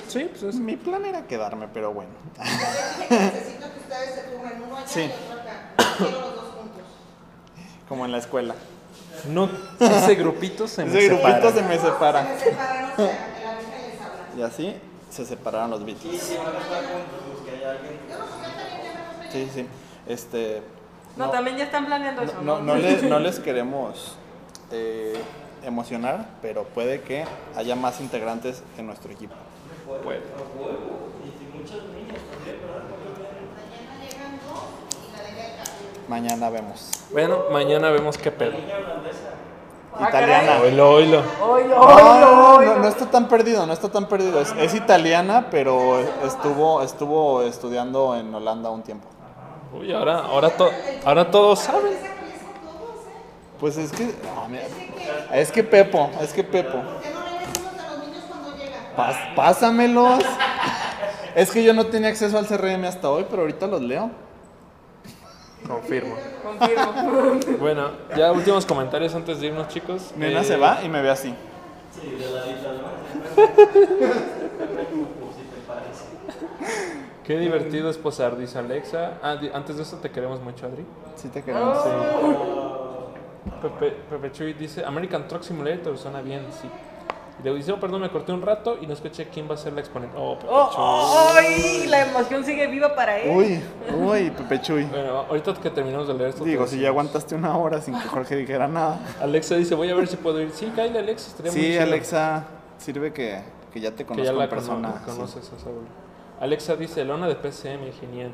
[0.08, 0.54] Sí, pues es...
[0.56, 2.10] Mi plan era quedarme, pero bueno.
[2.42, 5.00] Dije que necesito que ustedes se turnen uno allá Sí.
[5.00, 5.94] y otro acá.
[5.98, 6.82] Quiero los dos juntos.
[7.88, 8.54] Como en la escuela.
[9.28, 9.48] No,
[9.78, 11.52] ese grupito se me Ese grupito separa.
[11.52, 12.26] se me separa.
[12.38, 14.24] Se separaron, o sea, el Ángel les habla.
[14.36, 14.80] Y así
[15.12, 16.04] se separaron los Beatles.
[16.04, 19.66] Yo no sé, yo también ya me Sí, sí.
[20.06, 20.62] Este.
[21.16, 22.40] No, también ya están planeando eso.
[22.42, 24.16] no, no les, no les queremos
[24.70, 25.20] eh,
[25.62, 29.34] emocionar, pero puede que haya más integrantes en nuestro equipo.
[30.02, 30.22] Puede.
[36.08, 36.90] Mañana vemos.
[37.10, 38.52] Bueno, mañana vemos qué pedo.
[39.99, 40.61] Ah, Italiana.
[40.62, 41.22] Oilo, oilo.
[41.49, 44.40] Oilo, No, oilo, no, no, no está tan perdido, no está tan perdido.
[44.40, 49.07] Es, es italiana, pero estuvo, estuvo estudiando en Holanda un tiempo.
[49.78, 50.70] Uy, ahora, ahora, to-
[51.05, 51.93] ahora todos saben.
[53.61, 54.64] Pues es que, no, mira,
[55.32, 56.78] es que Pepo, es que Pepo.
[59.36, 60.22] Pásamelos.
[61.34, 64.11] Es que yo no tenía acceso al CRM hasta hoy, pero ahorita los leo.
[65.74, 66.14] Confirmo.
[66.42, 67.56] Confirmo.
[67.58, 70.12] Bueno, ya últimos comentarios antes de irnos, chicos.
[70.16, 71.34] Nena Eh, se va y me ve así.
[77.24, 79.14] Qué divertido es posar, dice Alexa.
[79.22, 80.84] Ah, di- antes de eso te queremos mucho, Adri.
[81.16, 81.78] Sí te queremos.
[83.60, 86.68] Pepe, Pepe Chuy dice, American Truck Simulator, suena bien, sí.
[87.43, 89.80] Dice, oh, perdón, me corté un rato y no escuché quién va a ser la
[89.80, 90.14] exponente.
[90.18, 90.76] Oh, Pepe Oh, Chuy.
[90.78, 91.86] oh, ¡Ay!
[91.88, 93.30] La emoción sigue viva para él.
[93.36, 93.61] Uy,
[93.99, 94.84] uy, Pepe Chuy.
[94.84, 96.45] Bueno, ahorita que terminamos de leer esto.
[96.45, 99.01] Digo, si ya aguantaste una hora sin que Jorge dijera nada.
[99.20, 100.51] Alexa dice, voy a ver si puedo ir.
[100.53, 101.82] Sí, cállate, Alexa, estaría muy Sí, chido.
[101.82, 102.45] Alexa,
[102.78, 103.40] sirve que,
[103.72, 104.88] que ya te Que conozco ya la en persona.
[104.88, 105.05] cono- sí.
[105.16, 105.84] conoces a Saúl.
[106.40, 108.30] Alexa dice, lona de PCM, genial.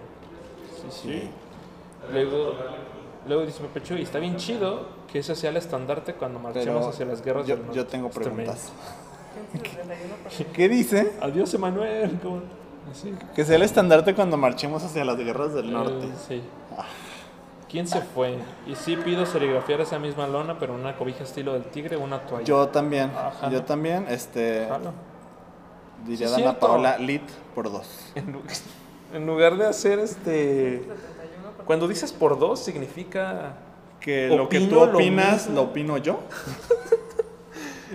[0.76, 1.30] Sí, sí.
[2.12, 2.54] Luego,
[3.26, 6.88] luego dice Pepe Chuy, está bien chido que ese sea el estandarte cuando marchemos Pero
[6.88, 7.84] hacia las guerras yo, del yo norte.
[7.90, 8.72] tengo Este preguntas.
[10.52, 11.12] ¿Qué dice?
[11.20, 12.18] Adiós, Emanuel.
[13.34, 16.06] Que sea el estandarte cuando marchemos hacia las guerras del norte.
[16.06, 16.42] Eh, sí.
[17.70, 18.38] ¿Quién se fue?
[18.66, 22.44] Y sí pido serigrafiar esa misma lona, pero una cobija estilo del tigre una toalla.
[22.44, 23.50] Yo también, Ajá.
[23.50, 24.92] yo también, este, Jalo.
[26.06, 26.66] diría Sí, Dana cierto.
[26.66, 27.86] Paola, lit por dos.
[29.12, 30.82] En lugar de hacer este...
[31.66, 33.54] Cuando dices por dos, significa...
[34.08, 36.20] Que lo que tú lo opinas, lo opino yo.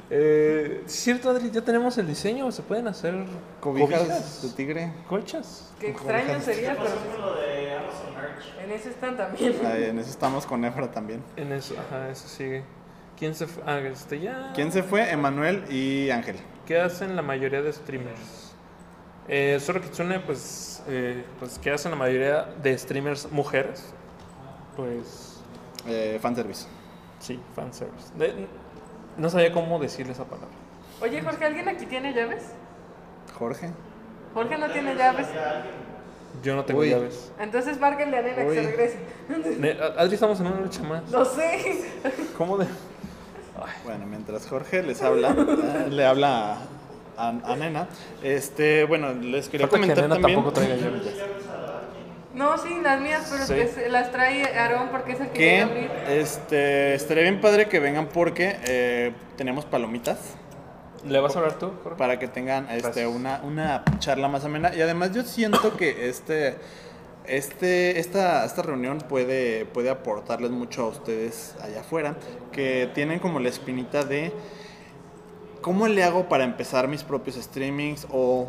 [0.09, 1.49] Eh, ¿sí ¿Cierto, Adri?
[1.49, 2.51] Ya tenemos el diseño.
[2.51, 3.25] ¿Se pueden hacer
[3.59, 4.91] Cobijas de tigre.
[5.07, 5.71] colchas?
[5.79, 6.91] Qué extraño sería, pero.
[8.63, 9.55] En ese están también.
[9.65, 11.23] Ahí, en eso estamos con Efra también.
[11.35, 12.63] En eso, ajá, eso sigue.
[13.17, 13.63] ¿Quién se fue?
[13.65, 14.51] Ah, este ya...
[14.53, 15.11] ¿Quién se fue?
[15.11, 16.35] Emanuel y Ángel.
[16.67, 18.53] ¿Qué hacen la mayoría de streamers?
[19.27, 23.93] Eh, Sora Kitsune, pues, eh, pues, ¿qué hacen la mayoría de streamers mujeres?
[24.75, 25.22] Pues,
[25.87, 26.65] Eh, fanservice.
[27.19, 28.07] sí, fanservice.
[28.17, 28.47] De-
[29.17, 30.49] no sabía cómo decirle esa palabra.
[31.01, 32.43] Oye, Jorge, ¿alguien aquí tiene llaves?
[33.37, 33.69] Jorge.
[34.33, 35.27] Jorge no tiene llaves.
[36.41, 36.89] Yo no tengo Uy.
[36.89, 37.31] llaves.
[37.39, 38.97] Entonces márquenle a Nena que se regrese.
[39.59, 41.03] Ne- Adri, estamos en una lucha más.
[41.11, 41.85] No sé.
[42.37, 42.65] ¿Cómo de...?
[43.85, 46.57] Bueno, mientras Jorge les habla, eh, le habla
[47.17, 47.87] a, a Nena.
[48.23, 51.12] Este, bueno, les quería Falta que comentar Nena también tampoco traiga llaves.
[52.33, 53.53] No, sí, las mías, pero Sí.
[53.53, 55.91] que se- las trae Aarón porque es el que que quiere abrir.
[56.09, 60.17] este estaría bien padre que vengan porque eh, tenemos palomitas
[61.07, 61.97] ¿Le vas a hablar tú, Jorge?
[61.97, 66.55] para que tengan este una, una charla más amena y además yo siento que este
[67.27, 72.15] este esta, esta reunión puede puede aportarles mucho a ustedes allá afuera
[72.51, 74.31] que tienen como la espinita de
[75.61, 78.47] cómo le hago para empezar mis propios streamings o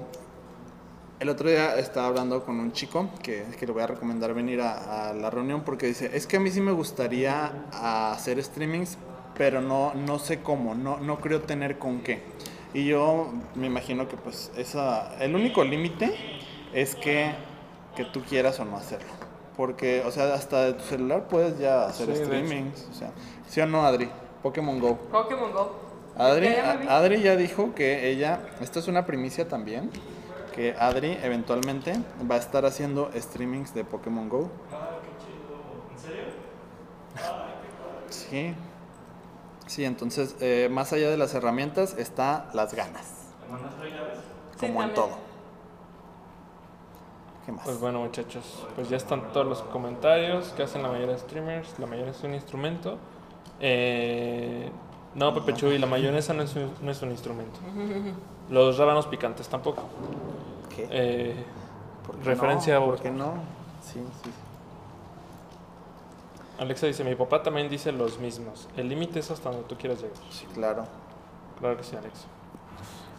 [1.20, 4.60] el otro día estaba hablando con un chico que, que le voy a recomendar venir
[4.60, 8.98] a, a la reunión porque dice, es que a mí sí me gustaría hacer streamings,
[9.36, 12.22] pero no, no sé cómo, no, no creo tener con qué.
[12.72, 16.14] Y yo me imagino que pues esa, el único límite
[16.72, 17.32] es que,
[17.94, 19.08] que tú quieras o no hacerlo.
[19.56, 22.88] Porque, o sea, hasta de tu celular puedes ya hacer Sí, streamings.
[22.90, 23.10] O sea,
[23.48, 24.08] ¿sí o no, Adri?
[24.42, 24.96] Pokémon Go.
[25.12, 25.72] Pokémon Go.
[26.16, 26.48] Adri.
[26.88, 29.90] Adri ya dijo que ella, esto es una primicia también,
[30.54, 31.94] que Adri eventualmente
[32.30, 34.50] va a estar haciendo streamings de Pokémon Go.
[38.08, 38.54] Sí.
[39.66, 43.32] Sí, entonces, eh, más allá de las herramientas, está las ganas.
[44.60, 45.10] Sí, Como en todo.
[47.44, 47.64] ¿Qué más?
[47.64, 51.78] Pues bueno, muchachos, pues ya están todos los comentarios que hacen la mayoría de streamers.
[51.78, 52.98] La mayoría es un instrumento.
[53.58, 54.70] Eh,
[55.14, 57.58] no, Pepe Chuy, la mayonesa no es, un, no es un instrumento.
[58.50, 59.84] Los rábanos picantes tampoco.
[60.74, 60.86] ¿Qué?
[60.90, 61.44] Eh,
[62.06, 62.82] ¿Por qué referencia no?
[62.82, 63.34] a ¿Por qué no?
[63.82, 64.30] Sí, sí.
[66.58, 68.68] Alexa dice, mi papá también dice los mismos.
[68.76, 70.16] El límite es hasta donde tú quieras llegar.
[70.30, 70.86] Sí, claro.
[71.58, 72.26] Claro que sí, Alexa.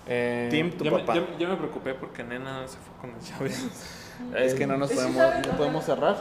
[0.07, 1.15] Eh, Team, tu ya me- papá.
[1.15, 4.01] ya- ya me preocupé porque nena se fue con las llaves.
[4.37, 6.15] Es que no nos Sí, podemos, no podemos cerrar,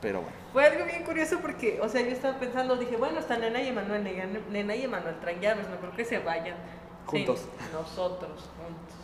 [0.00, 0.36] pero bueno.
[0.52, 3.68] Fue algo bien curioso porque, o sea, yo estaba pensando, dije, bueno, está Nena y
[3.68, 6.56] Emanuel, Nena- Nena y Emanuel traen llaves, no creo que se vayan.
[7.10, 7.40] Juntos.
[7.72, 8.96] nosotros, juntos.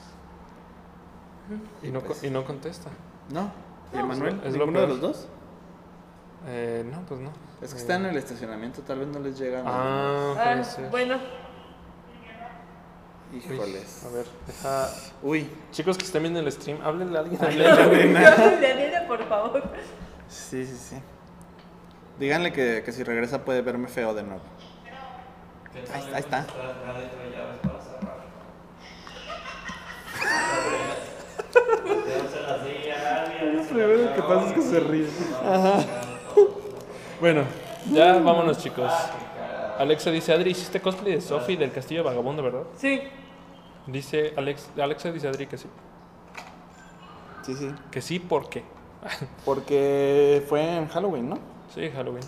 [1.82, 2.24] Y no, pues.
[2.24, 2.90] y no contesta.
[3.30, 3.50] No,
[3.92, 4.40] ¿Y Manuel?
[4.44, 5.28] es lo ¿Ninguno de los dos?
[6.48, 7.30] Eh, no, pues no.
[7.60, 9.64] Es que Eh, están en el estacionamiento, tal vez no les llegan.
[9.66, 10.90] Ah, Ah, puede ser.
[10.90, 11.18] bueno,
[13.32, 14.04] Uy, Híjoles.
[14.04, 14.88] A ver, deja.
[15.22, 17.40] Uy, Chicos que estén viendo el stream, háblenle a alguien.
[17.40, 19.62] Daniela, por favor.
[20.28, 20.96] sí, sí, sí.
[22.20, 24.42] Díganle que, que si regresa puede verme feo de nuevo.
[25.92, 26.46] Ahí está, ahí está.
[33.76, 35.06] Lo que pasa es que se ríe.
[37.20, 37.42] Bueno,
[37.92, 38.90] ya vámonos, chicos.
[39.78, 42.64] Alexa dice: Adri, hiciste cosplay de Sophie del Castillo Vagabundo, ¿verdad?
[42.76, 43.00] Sí,
[43.86, 45.68] Dice Alex, Alexa dice Adri que sí.
[47.42, 47.70] Sí, sí.
[47.92, 48.64] Que sí, ¿por qué?
[49.44, 51.38] Porque fue en Halloween, ¿no?
[51.72, 52.24] Sí, Halloween.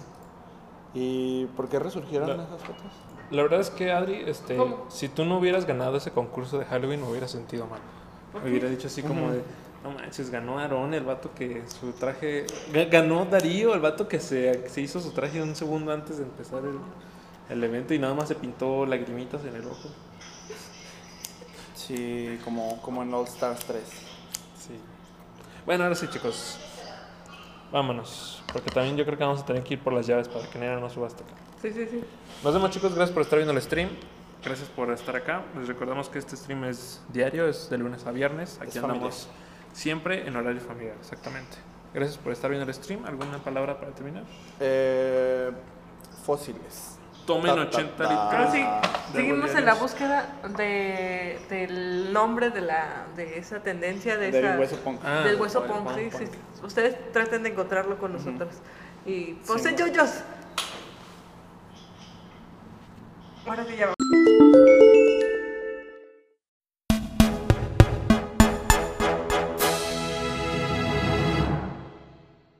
[0.94, 2.84] ¿Y por qué resurgieron La- esas fotos?
[3.32, 4.86] La verdad es que Adri, este, ¿Cómo?
[4.88, 7.80] si tú no hubieras ganado ese concurso de Halloween, me hubiera sentido mal.
[8.42, 9.42] Me hubiera dicho así como de,
[9.84, 14.18] no manches, ganó Aarón, el vato que su traje, ga- ganó Darío, el vato que
[14.20, 16.78] se, se hizo su traje un segundo antes de empezar el,
[17.48, 19.88] el evento y nada más se pintó lagrimitas en el ojo.
[21.74, 23.82] Sí, como, como en All Stars 3.
[24.58, 24.78] Sí.
[25.64, 26.58] Bueno, ahora sí, chicos.
[27.72, 28.42] Vámonos.
[28.52, 30.58] Porque también yo creo que vamos a tener que ir por las llaves para que
[30.58, 31.34] Nena no suba hasta acá.
[31.62, 32.02] sí, sí, sí.
[32.42, 32.94] Nos vemos, chicos.
[32.94, 33.90] Gracias por estar viendo el stream.
[34.44, 35.42] Gracias por estar acá.
[35.58, 38.58] Les recordamos que este stream es diario, es de lunes a viernes.
[38.60, 39.28] Aquí Es andamos
[39.72, 41.56] siempre en horario familiar, exactamente.
[41.94, 43.04] Gracias por estar viendo el stream.
[43.06, 44.24] ¿Alguna palabra para terminar?
[44.60, 45.50] Eh,
[46.24, 46.98] fósiles.
[47.26, 48.02] Tomen Ta, ta, 80 ta.
[48.04, 48.28] litros.
[48.30, 48.64] Pero sí,
[49.12, 54.58] seguimos en la búsqueda de, del nombre de, la, de esa tendencia, de Del esa,
[54.58, 55.00] hueso punk.
[55.04, 55.90] Ah, del hueso punk.
[55.94, 56.64] Sí, punk, sí.
[56.64, 58.48] Ustedes traten de encontrarlo con nosotros.
[59.04, 60.22] Y pues Sí, yoyos.
[63.46, 63.92] Ahora sí ya